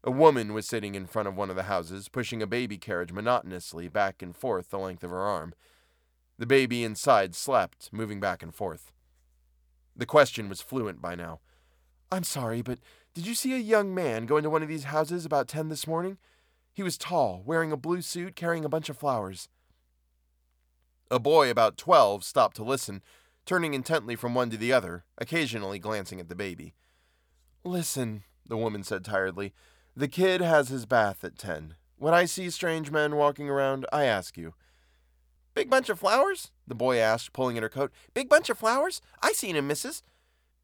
A 0.02 0.10
woman 0.10 0.54
was 0.54 0.66
sitting 0.66 0.94
in 0.94 1.06
front 1.06 1.28
of 1.28 1.36
one 1.36 1.50
of 1.50 1.56
the 1.56 1.64
houses, 1.64 2.08
pushing 2.08 2.40
a 2.40 2.46
baby 2.46 2.78
carriage 2.78 3.12
monotonously 3.12 3.88
back 3.88 4.22
and 4.22 4.34
forth 4.34 4.70
the 4.70 4.78
length 4.78 5.04
of 5.04 5.10
her 5.10 5.20
arm. 5.20 5.52
The 6.38 6.46
baby 6.46 6.84
inside 6.84 7.34
slept, 7.34 7.90
moving 7.92 8.18
back 8.18 8.42
and 8.42 8.54
forth. 8.54 8.92
The 9.94 10.06
question 10.06 10.48
was 10.48 10.62
fluent 10.62 11.02
by 11.02 11.14
now. 11.14 11.40
I'm 12.10 12.24
sorry, 12.24 12.62
but 12.62 12.78
did 13.12 13.26
you 13.26 13.34
see 13.34 13.52
a 13.52 13.58
young 13.58 13.94
man 13.94 14.24
go 14.24 14.38
into 14.38 14.48
one 14.48 14.62
of 14.62 14.68
these 14.68 14.84
houses 14.84 15.26
about 15.26 15.48
ten 15.48 15.68
this 15.68 15.86
morning? 15.86 16.16
He 16.72 16.82
was 16.82 16.96
tall, 16.96 17.42
wearing 17.44 17.70
a 17.70 17.76
blue 17.76 18.00
suit, 18.00 18.36
carrying 18.36 18.64
a 18.64 18.70
bunch 18.70 18.88
of 18.88 18.96
flowers. 18.96 19.48
A 21.10 21.18
boy 21.18 21.50
about 21.50 21.76
twelve 21.76 22.24
stopped 22.24 22.56
to 22.56 22.64
listen, 22.64 23.02
turning 23.44 23.74
intently 23.74 24.16
from 24.16 24.34
one 24.34 24.48
to 24.48 24.56
the 24.56 24.72
other, 24.72 25.04
occasionally 25.18 25.78
glancing 25.78 26.20
at 26.20 26.30
the 26.30 26.34
baby. 26.34 26.72
Listen, 27.64 28.22
the 28.46 28.56
woman 28.56 28.82
said 28.82 29.04
tiredly. 29.04 29.52
The 30.00 30.08
kid 30.08 30.40
has 30.40 30.70
his 30.70 30.86
bath 30.86 31.24
at 31.24 31.36
ten. 31.36 31.74
When 31.98 32.14
I 32.14 32.24
see 32.24 32.48
strange 32.48 32.90
men 32.90 33.16
walking 33.16 33.50
around, 33.50 33.84
I 33.92 34.04
ask 34.04 34.38
you. 34.38 34.54
Big 35.52 35.68
bunch 35.68 35.90
of 35.90 35.98
flowers? 35.98 36.52
the 36.66 36.74
boy 36.74 36.96
asked, 36.96 37.34
pulling 37.34 37.58
at 37.58 37.62
her 37.62 37.68
coat. 37.68 37.92
Big 38.14 38.26
bunch 38.26 38.48
of 38.48 38.56
flowers? 38.56 39.02
I 39.22 39.32
seen 39.32 39.56
him, 39.56 39.66
missus. 39.66 40.02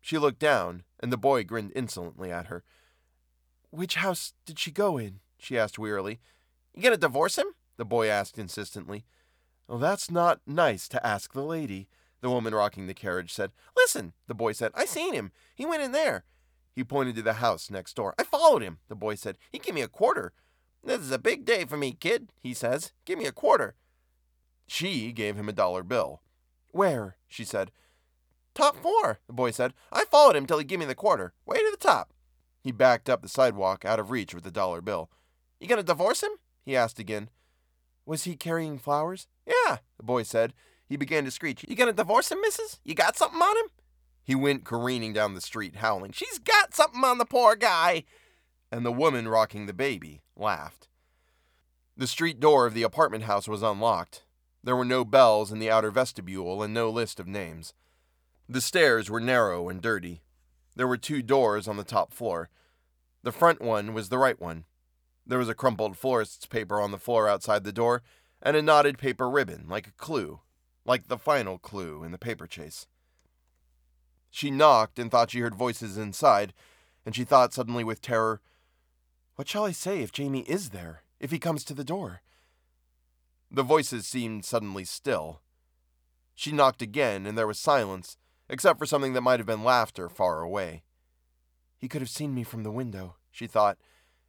She 0.01 0.17
looked 0.17 0.39
down, 0.39 0.85
and 1.01 1.13
the 1.13 1.19
boy 1.19 1.45
grinned 1.45 1.73
insolently 1.77 2.33
at 2.33 2.47
her. 2.47 2.65
Which 3.69 3.97
house 3.97 4.33
did 4.47 4.59
she 4.59 4.71
go 4.71 4.97
in? 4.97 5.21
she 5.37 5.59
asked 5.59 5.79
wearily. 5.79 6.19
You 6.75 6.83
gonna 6.83 6.97
divorce 6.97 7.37
him? 7.37 7.49
the 7.77 7.85
boy 7.85 8.09
asked 8.09 8.39
insistently. 8.39 9.05
Well, 9.69 9.77
that's 9.77 10.11
not 10.11 10.41
nice 10.47 10.89
to 10.89 11.07
ask 11.07 11.35
the 11.35 11.45
lady, 11.45 11.89
the 12.23 12.31
woman 12.31 12.55
rocking 12.55 12.87
the 12.87 12.95
carriage 12.95 13.35
said. 13.35 13.53
Listen, 13.77 14.15
the 14.29 14.35
boy 14.35 14.53
said. 14.53 14.73
I 14.75 14.87
seen 14.87 15.13
him. 15.13 15.31
He 15.55 15.67
went 15.67 15.83
in 15.83 15.93
there. 15.93 16.25
He 16.77 16.85
pointed 16.85 17.17
to 17.17 17.23
the 17.23 17.33
house 17.35 17.71
next 17.71 17.97
door. 17.97 18.15
I 18.19 18.23
followed 18.23 18.63
him, 18.63 18.79
the 18.89 18.95
boy 18.95 19.15
said. 19.15 19.39
He 19.51 19.59
gave 19.59 19.75
me 19.75 19.81
a 19.81 19.89
quarter. 19.89 20.35
This 20.85 21.01
is 21.01 21.11
a 21.11 21.19
big 21.19 21.47
day 21.47 21.65
for 21.65 21.79
me, 21.79 21.93
kid, 21.93 22.29
he 22.39 22.53
says. 22.53 22.93
Give 23.07 23.19
me 23.19 23.25
a 23.25 23.33
quarter. 23.33 23.75
She 24.69 25.11
gave 25.11 25.37
him 25.37 25.49
a 25.49 25.55
dollar 25.55 25.83
bill. 25.83 26.21
Where? 26.73 27.17
she 27.27 27.45
said. 27.45 27.73
Top 28.55 28.77
floor, 28.77 29.21
the 29.27 29.33
boy 29.33 29.53
said. 29.53 29.73
I 29.91 30.05
followed 30.05 30.37
him 30.37 30.45
till 30.45 30.59
he 30.59 30.65
gave 30.65 30.79
me 30.79 30.85
the 30.85 30.95
quarter. 30.95 31.33
Way 31.47 31.57
to 31.57 31.71
the 31.71 31.79
top. 31.79 32.13
He 32.61 32.73
backed 32.73 33.09
up 33.09 33.23
the 33.23 33.29
sidewalk 33.29 33.87
out 33.87 33.99
of 33.99 34.11
reach 34.11 34.35
with 34.35 34.45
the 34.45 34.51
dollar 34.51 34.83
bill. 34.83 35.11
You 35.59 35.69
gonna 35.69 35.83
divorce 35.83 36.23
him? 36.23 36.33
he 36.63 36.77
asked 36.77 36.99
again. 36.99 37.31
Was 38.05 38.25
he 38.25 38.37
carrying 38.37 38.79
flowers? 38.79 39.29
Yeah, 39.47 39.79
the 39.97 40.03
boy 40.03 40.25
said. 40.25 40.53
He 40.87 40.97
began 40.97 41.25
to 41.25 41.31
screech. 41.31 41.65
You 41.67 41.75
gonna 41.75 41.95
divorce 41.95 42.31
him, 42.31 42.41
missus? 42.43 42.81
You 42.85 42.95
got 42.95 43.17
something 43.17 43.41
on 43.41 43.57
him? 43.57 43.71
He 44.27 44.35
went 44.35 44.65
careening 44.65 45.13
down 45.13 45.35
the 45.35 45.41
street, 45.41 45.77
howling, 45.77 46.11
She's 46.11 46.41
got 46.41 46.75
something 46.75 47.05
on 47.05 47.19
the 47.19 47.25
poor 47.25 47.55
guy! 47.55 48.03
And 48.73 48.85
the 48.85 48.91
woman 48.91 49.29
rocking 49.29 49.67
the 49.67 49.73
baby 49.73 50.21
laughed. 50.35 50.89
The 51.97 52.09
street 52.09 52.41
door 52.41 52.67
of 52.67 52.75
the 52.75 52.83
apartment 52.83 53.23
house 53.23 53.47
was 53.47 53.63
unlocked. 53.63 54.25
There 54.65 54.75
were 54.75 54.85
no 54.85 55.05
bells 55.05 55.53
in 55.53 55.61
the 55.61 55.71
outer 55.71 55.93
vestibule 55.93 56.61
and 56.61 56.75
no 56.75 56.91
list 56.91 57.21
of 57.21 57.29
names. 57.29 57.73
The 58.49 58.61
stairs 58.61 59.09
were 59.09 59.21
narrow 59.21 59.69
and 59.69 59.81
dirty. 59.81 60.23
There 60.75 60.89
were 60.89 60.97
two 60.97 61.23
doors 61.23 61.69
on 61.69 61.77
the 61.77 61.85
top 61.85 62.13
floor. 62.13 62.51
The 63.23 63.31
front 63.31 63.63
one 63.63 63.95
was 63.95 64.09
the 64.09 64.19
right 64.19 64.41
one. 64.41 64.65
There 65.25 65.39
was 65.39 65.49
a 65.49 65.55
crumpled 65.55 65.97
florist's 65.97 66.47
paper 66.47 66.81
on 66.81 66.91
the 66.91 66.99
floor 66.99 67.29
outside 67.29 67.63
the 67.63 67.73
door, 67.73 68.03
and 68.43 68.57
a 68.57 68.63
knotted 68.63 68.99
paper 68.99 69.31
ribbon, 69.31 69.67
like 69.69 69.87
a 69.87 69.93
clue, 69.93 70.41
like 70.85 71.07
the 71.07 71.17
final 71.17 71.59
clue 71.59 72.03
in 72.03 72.11
the 72.11 72.19
paper 72.19 72.49
chase. 72.49 72.89
She 74.37 74.51
knocked 74.51 74.99
and 74.99 75.11
thought 75.11 75.31
she 75.31 75.41
heard 75.41 75.55
voices 75.55 75.97
inside, 75.97 76.53
and 77.07 77.17
she 77.17 77.25
thought 77.25 77.55
suddenly 77.55 77.83
with 77.83 78.03
terror, 78.03 78.43
What 79.37 79.49
shall 79.49 79.65
I 79.65 79.73
say 79.73 80.03
if 80.03 80.13
Jamie 80.13 80.43
is 80.43 80.69
there, 80.69 81.05
if 81.19 81.31
he 81.31 81.39
comes 81.39 81.65
to 81.65 81.73
the 81.73 81.83
door? 81.83 82.21
The 83.51 83.63
voices 83.63 84.07
seemed 84.07 84.45
suddenly 84.45 84.85
still. 84.85 85.41
She 86.35 86.53
knocked 86.53 86.83
again, 86.83 87.25
and 87.25 87.39
there 87.39 87.47
was 87.47 87.59
silence, 87.59 88.19
except 88.47 88.79
for 88.79 88.85
something 88.85 89.15
that 89.15 89.23
might 89.23 89.41
have 89.41 89.47
been 89.47 89.65
laughter 89.65 90.07
far 90.07 90.43
away. 90.43 90.83
He 91.79 91.89
could 91.89 92.03
have 92.03 92.11
seen 92.11 92.35
me 92.35 92.43
from 92.43 92.63
the 92.63 92.71
window, 92.71 93.17
she 93.31 93.47
thought. 93.47 93.79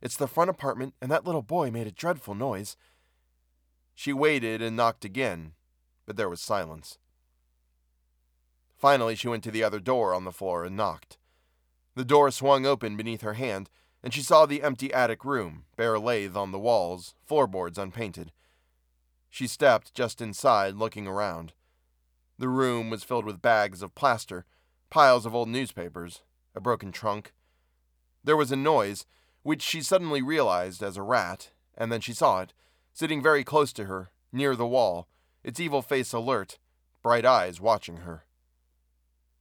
It's 0.01 0.15
the 0.15 0.25
front 0.25 0.49
apartment, 0.49 0.93
and 1.01 1.11
that 1.11 1.25
little 1.25 1.41
boy 1.41 1.69
made 1.69 1.85
a 1.85 1.91
dreadful 1.91 2.33
noise. 2.33 2.77
She 3.93 4.13
waited 4.13 4.61
and 4.61 4.77
knocked 4.77 5.03
again, 5.03 5.51
but 6.05 6.15
there 6.15 6.29
was 6.29 6.39
silence. 6.39 6.97
Finally, 8.77 9.15
she 9.15 9.27
went 9.27 9.43
to 9.43 9.51
the 9.51 9.63
other 9.63 9.79
door 9.79 10.13
on 10.13 10.23
the 10.23 10.31
floor 10.31 10.63
and 10.63 10.77
knocked. 10.77 11.17
The 11.95 12.05
door 12.05 12.29
swung 12.29 12.65
open 12.65 12.95
beneath 12.95 13.21
her 13.21 13.33
hand, 13.33 13.69
and 14.03 14.13
she 14.13 14.21
saw 14.21 14.45
the 14.45 14.61
empty 14.61 14.93
attic 14.93 15.25
room, 15.25 15.65
bare 15.75 15.97
lathe 15.97 16.37
on 16.37 16.51
the 16.51 16.59
walls, 16.59 17.15
floorboards 17.25 17.79
unpainted. 17.79 18.31
She 19.29 19.47
stepped 19.47 19.95
just 19.95 20.21
inside, 20.21 20.75
looking 20.75 21.07
around. 21.07 21.53
The 22.37 22.49
room 22.49 22.91
was 22.91 23.03
filled 23.03 23.25
with 23.25 23.41
bags 23.41 23.81
of 23.81 23.95
plaster, 23.95 24.45
piles 24.91 25.25
of 25.25 25.33
old 25.33 25.49
newspapers, 25.49 26.21
a 26.53 26.61
broken 26.61 26.91
trunk. 26.91 27.33
There 28.23 28.37
was 28.37 28.51
a 28.51 28.55
noise, 28.55 29.07
which 29.41 29.63
she 29.63 29.81
suddenly 29.81 30.21
realized 30.21 30.83
as 30.83 30.97
a 30.97 31.01
rat, 31.01 31.51
and 31.75 31.91
then 31.91 32.01
she 32.01 32.13
saw 32.13 32.41
it, 32.41 32.53
sitting 32.93 33.23
very 33.23 33.43
close 33.43 33.73
to 33.73 33.85
her, 33.85 34.11
near 34.31 34.55
the 34.55 34.67
wall, 34.67 35.07
its 35.43 35.59
evil 35.59 35.81
face 35.81 36.13
alert, 36.13 36.59
bright 37.01 37.25
eyes 37.25 37.59
watching 37.59 37.97
her. 37.97 38.26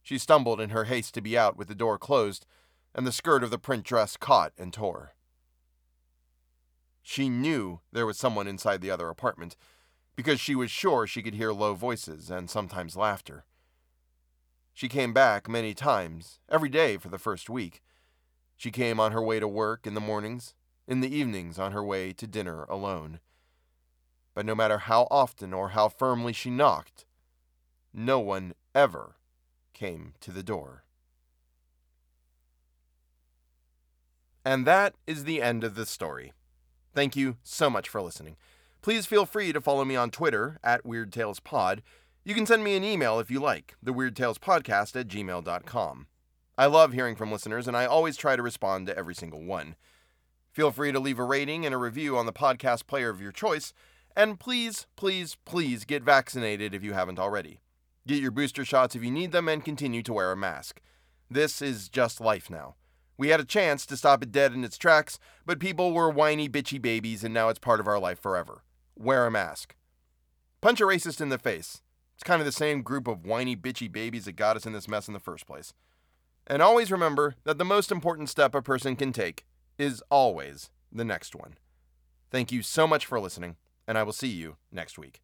She 0.07 0.17
stumbled 0.17 0.61
in 0.61 0.69
her 0.69 0.85
haste 0.85 1.13
to 1.15 1.21
be 1.21 1.37
out 1.37 1.57
with 1.57 1.67
the 1.67 1.75
door 1.75 1.97
closed, 1.97 2.45
and 2.95 3.05
the 3.05 3.11
skirt 3.11 3.43
of 3.43 3.49
the 3.49 3.59
print 3.59 3.83
dress 3.83 4.15
caught 4.15 4.53
and 4.57 4.71
tore. 4.71 5.15
She 7.01 7.27
knew 7.27 7.81
there 7.91 8.05
was 8.05 8.17
someone 8.17 8.47
inside 8.47 8.79
the 8.79 8.89
other 8.89 9.09
apartment, 9.09 9.57
because 10.15 10.39
she 10.39 10.55
was 10.55 10.71
sure 10.71 11.07
she 11.07 11.21
could 11.21 11.33
hear 11.33 11.51
low 11.51 11.73
voices 11.73 12.31
and 12.31 12.49
sometimes 12.49 12.95
laughter. 12.95 13.43
She 14.73 14.87
came 14.87 15.11
back 15.11 15.49
many 15.49 15.73
times, 15.73 16.39
every 16.47 16.69
day 16.69 16.95
for 16.95 17.09
the 17.09 17.19
first 17.19 17.49
week. 17.49 17.83
She 18.55 18.71
came 18.71 19.01
on 19.01 19.11
her 19.11 19.21
way 19.21 19.41
to 19.41 19.47
work 19.47 19.85
in 19.85 19.93
the 19.93 19.99
mornings, 19.99 20.55
in 20.87 21.01
the 21.01 21.13
evenings 21.13 21.59
on 21.59 21.73
her 21.73 21.83
way 21.83 22.13
to 22.13 22.25
dinner 22.25 22.63
alone. 22.69 23.19
But 24.33 24.45
no 24.45 24.55
matter 24.55 24.77
how 24.77 25.09
often 25.11 25.53
or 25.53 25.71
how 25.71 25.89
firmly 25.89 26.31
she 26.31 26.49
knocked, 26.49 27.03
no 27.93 28.21
one 28.21 28.53
ever 28.73 29.17
came 29.77 30.13
to 30.21 30.31
the 30.31 30.43
door. 30.43 30.83
And 34.43 34.65
that 34.65 34.95
is 35.05 35.23
the 35.23 35.41
end 35.41 35.63
of 35.63 35.75
the 35.75 35.85
story. 35.85 36.33
Thank 36.95 37.15
you 37.15 37.37
so 37.43 37.69
much 37.69 37.87
for 37.87 38.01
listening. 38.01 38.37
Please 38.81 39.05
feel 39.05 39.25
free 39.25 39.53
to 39.53 39.61
follow 39.61 39.85
me 39.85 39.95
on 39.95 40.09
Twitter 40.09 40.57
at 40.63 40.83
WeirdTalesPod. 40.83 41.79
You 42.23 42.33
can 42.33 42.45
send 42.45 42.63
me 42.63 42.75
an 42.75 42.83
email 42.83 43.19
if 43.19 43.29
you 43.29 43.39
like, 43.39 43.75
theweirdtalespodcast 43.85 44.99
at 44.99 45.07
gmail.com. 45.07 46.07
I 46.57 46.65
love 46.65 46.93
hearing 46.93 47.15
from 47.15 47.31
listeners, 47.31 47.67
and 47.67 47.77
I 47.77 47.85
always 47.85 48.17
try 48.17 48.35
to 48.35 48.41
respond 48.41 48.87
to 48.87 48.97
every 48.97 49.13
single 49.13 49.43
one. 49.43 49.75
Feel 50.51 50.71
free 50.71 50.91
to 50.91 50.99
leave 50.99 51.19
a 51.19 51.23
rating 51.23 51.65
and 51.65 51.75
a 51.75 51.77
review 51.77 52.17
on 52.17 52.25
the 52.25 52.33
podcast 52.33 52.87
player 52.87 53.09
of 53.09 53.21
your 53.21 53.31
choice, 53.31 53.73
and 54.15 54.39
please, 54.39 54.87
please, 54.95 55.37
please 55.45 55.85
get 55.85 56.01
vaccinated 56.01 56.73
if 56.73 56.83
you 56.83 56.93
haven't 56.93 57.19
already. 57.19 57.59
Get 58.07 58.21
your 58.21 58.31
booster 58.31 58.63
shots 58.63 58.95
if 58.95 59.03
you 59.03 59.11
need 59.11 59.33
them 59.33 59.49
and 59.49 59.65
continue 59.65 60.01
to 60.03 60.13
wear 60.13 60.31
a 60.31 60.37
mask. 60.37 60.81
This 61.29 61.61
is 61.61 61.89
just 61.89 62.21
life 62.21 62.49
now. 62.49 62.75
We 63.17 63.29
had 63.29 63.41
a 63.41 63.45
chance 63.45 63.85
to 63.85 63.97
stop 63.97 64.23
it 64.23 64.31
dead 64.31 64.53
in 64.53 64.63
its 64.63 64.77
tracks, 64.77 65.19
but 65.45 65.59
people 65.59 65.91
were 65.91 66.09
whiny, 66.09 66.47
bitchy 66.47 66.81
babies, 66.81 67.25
and 67.25 67.33
now 67.33 67.49
it's 67.49 67.59
part 67.59 67.81
of 67.81 67.87
our 67.87 67.99
life 67.99 68.21
forever. 68.21 68.63
Wear 68.97 69.25
a 69.25 69.31
mask. 69.31 69.75
Punch 70.61 70.79
a 70.79 70.85
racist 70.85 71.19
in 71.19 71.27
the 71.27 71.37
face. 71.37 71.81
It's 72.15 72.23
kind 72.23 72.39
of 72.39 72.45
the 72.45 72.53
same 72.53 72.81
group 72.81 73.09
of 73.09 73.25
whiny, 73.25 73.57
bitchy 73.57 73.91
babies 73.91 74.23
that 74.23 74.37
got 74.37 74.55
us 74.55 74.65
in 74.65 74.71
this 74.71 74.87
mess 74.87 75.09
in 75.09 75.13
the 75.13 75.19
first 75.19 75.45
place. 75.45 75.73
And 76.45 76.61
always 76.61 76.93
remember 76.93 77.35
that 77.43 77.57
the 77.57 77.65
most 77.65 77.91
important 77.91 78.29
step 78.29 78.55
a 78.55 78.61
person 78.61 78.95
can 78.95 79.11
take 79.11 79.45
is 79.77 80.01
always 80.09 80.69
the 80.93 81.03
next 81.03 81.35
one. 81.35 81.57
Thank 82.31 82.53
you 82.53 82.61
so 82.61 82.87
much 82.87 83.05
for 83.05 83.19
listening, 83.19 83.57
and 83.85 83.97
I 83.97 84.03
will 84.03 84.13
see 84.13 84.29
you 84.29 84.55
next 84.71 84.97
week. 84.97 85.19